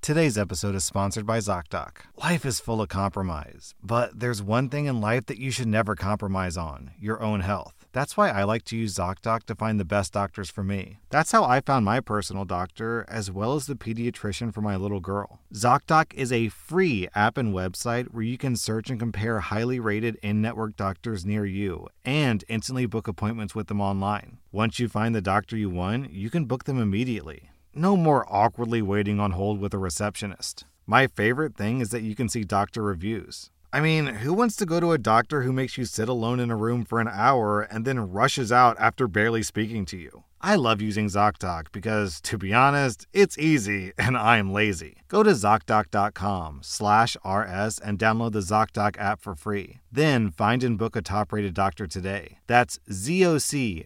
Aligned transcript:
Today's 0.00 0.38
episode 0.38 0.74
is 0.74 0.84
sponsored 0.84 1.26
by 1.26 1.38
ZocDoc. 1.38 1.96
Life 2.16 2.46
is 2.46 2.60
full 2.60 2.80
of 2.80 2.88
compromise, 2.88 3.74
but 3.82 4.18
there's 4.18 4.40
one 4.40 4.70
thing 4.70 4.86
in 4.86 5.02
life 5.02 5.26
that 5.26 5.38
you 5.38 5.50
should 5.50 5.66
never 5.66 5.94
compromise 5.94 6.56
on 6.56 6.92
your 6.98 7.20
own 7.20 7.40
health. 7.40 7.74
That's 7.92 8.16
why 8.16 8.30
I 8.30 8.44
like 8.44 8.64
to 8.66 8.76
use 8.76 8.94
ZocDoc 8.94 9.42
to 9.44 9.54
find 9.54 9.78
the 9.78 9.84
best 9.84 10.12
doctors 10.12 10.50
for 10.50 10.62
me. 10.62 10.98
That's 11.10 11.32
how 11.32 11.44
I 11.44 11.60
found 11.60 11.84
my 11.84 12.00
personal 12.00 12.46
doctor, 12.46 13.04
as 13.08 13.30
well 13.30 13.54
as 13.54 13.66
the 13.66 13.74
pediatrician 13.74 14.54
for 14.54 14.62
my 14.62 14.76
little 14.76 15.00
girl. 15.00 15.40
ZocDoc 15.52 16.14
is 16.14 16.32
a 16.32 16.48
free 16.48 17.08
app 17.14 17.36
and 17.36 17.52
website 17.52 18.06
where 18.06 18.22
you 18.22 18.38
can 18.38 18.56
search 18.56 18.88
and 18.88 19.00
compare 19.00 19.40
highly 19.40 19.80
rated 19.80 20.16
in 20.22 20.40
network 20.40 20.76
doctors 20.76 21.26
near 21.26 21.44
you 21.44 21.88
and 22.04 22.44
instantly 22.48 22.86
book 22.86 23.08
appointments 23.08 23.54
with 23.54 23.66
them 23.66 23.80
online. 23.80 24.38
Once 24.52 24.78
you 24.78 24.88
find 24.88 25.14
the 25.14 25.20
doctor 25.20 25.56
you 25.56 25.68
want, 25.68 26.12
you 26.12 26.30
can 26.30 26.46
book 26.46 26.64
them 26.64 26.80
immediately. 26.80 27.50
No 27.74 27.96
more 27.96 28.26
awkwardly 28.28 28.82
waiting 28.82 29.20
on 29.20 29.32
hold 29.32 29.60
with 29.60 29.74
a 29.74 29.78
receptionist. 29.78 30.64
My 30.86 31.06
favorite 31.06 31.56
thing 31.56 31.80
is 31.80 31.90
that 31.90 32.02
you 32.02 32.14
can 32.14 32.28
see 32.28 32.44
doctor 32.44 32.82
reviews. 32.82 33.50
I 33.70 33.80
mean, 33.80 34.06
who 34.06 34.32
wants 34.32 34.56
to 34.56 34.66
go 34.66 34.80
to 34.80 34.92
a 34.92 34.98
doctor 34.98 35.42
who 35.42 35.52
makes 35.52 35.76
you 35.76 35.84
sit 35.84 36.08
alone 36.08 36.40
in 36.40 36.50
a 36.50 36.56
room 36.56 36.86
for 36.86 37.00
an 37.00 37.08
hour 37.12 37.60
and 37.60 37.84
then 37.84 38.10
rushes 38.10 38.50
out 38.50 38.76
after 38.80 39.06
barely 39.06 39.42
speaking 39.42 39.84
to 39.86 39.98
you? 39.98 40.24
I 40.40 40.54
love 40.54 40.80
using 40.80 41.06
ZocDoc 41.06 41.72
because, 41.72 42.20
to 42.22 42.38
be 42.38 42.54
honest, 42.54 43.06
it's 43.12 43.36
easy 43.36 43.92
and 43.98 44.16
I'm 44.16 44.50
lazy. 44.52 45.02
Go 45.08 45.22
to 45.22 45.32
ZocDoc.com 45.32 46.60
slash 46.62 47.16
RS 47.24 47.78
and 47.78 47.98
download 47.98 48.32
the 48.32 48.40
ZocDoc 48.40 48.96
app 48.98 49.20
for 49.20 49.34
free. 49.34 49.80
Then 49.92 50.30
find 50.30 50.64
and 50.64 50.78
book 50.78 50.96
a 50.96 51.02
top-rated 51.02 51.52
doctor 51.52 51.86
today. 51.86 52.38
That's 52.46 52.78
ZocDoc.com 52.90 53.84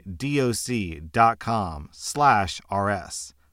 slash 1.91 2.61
RS. 2.70 3.34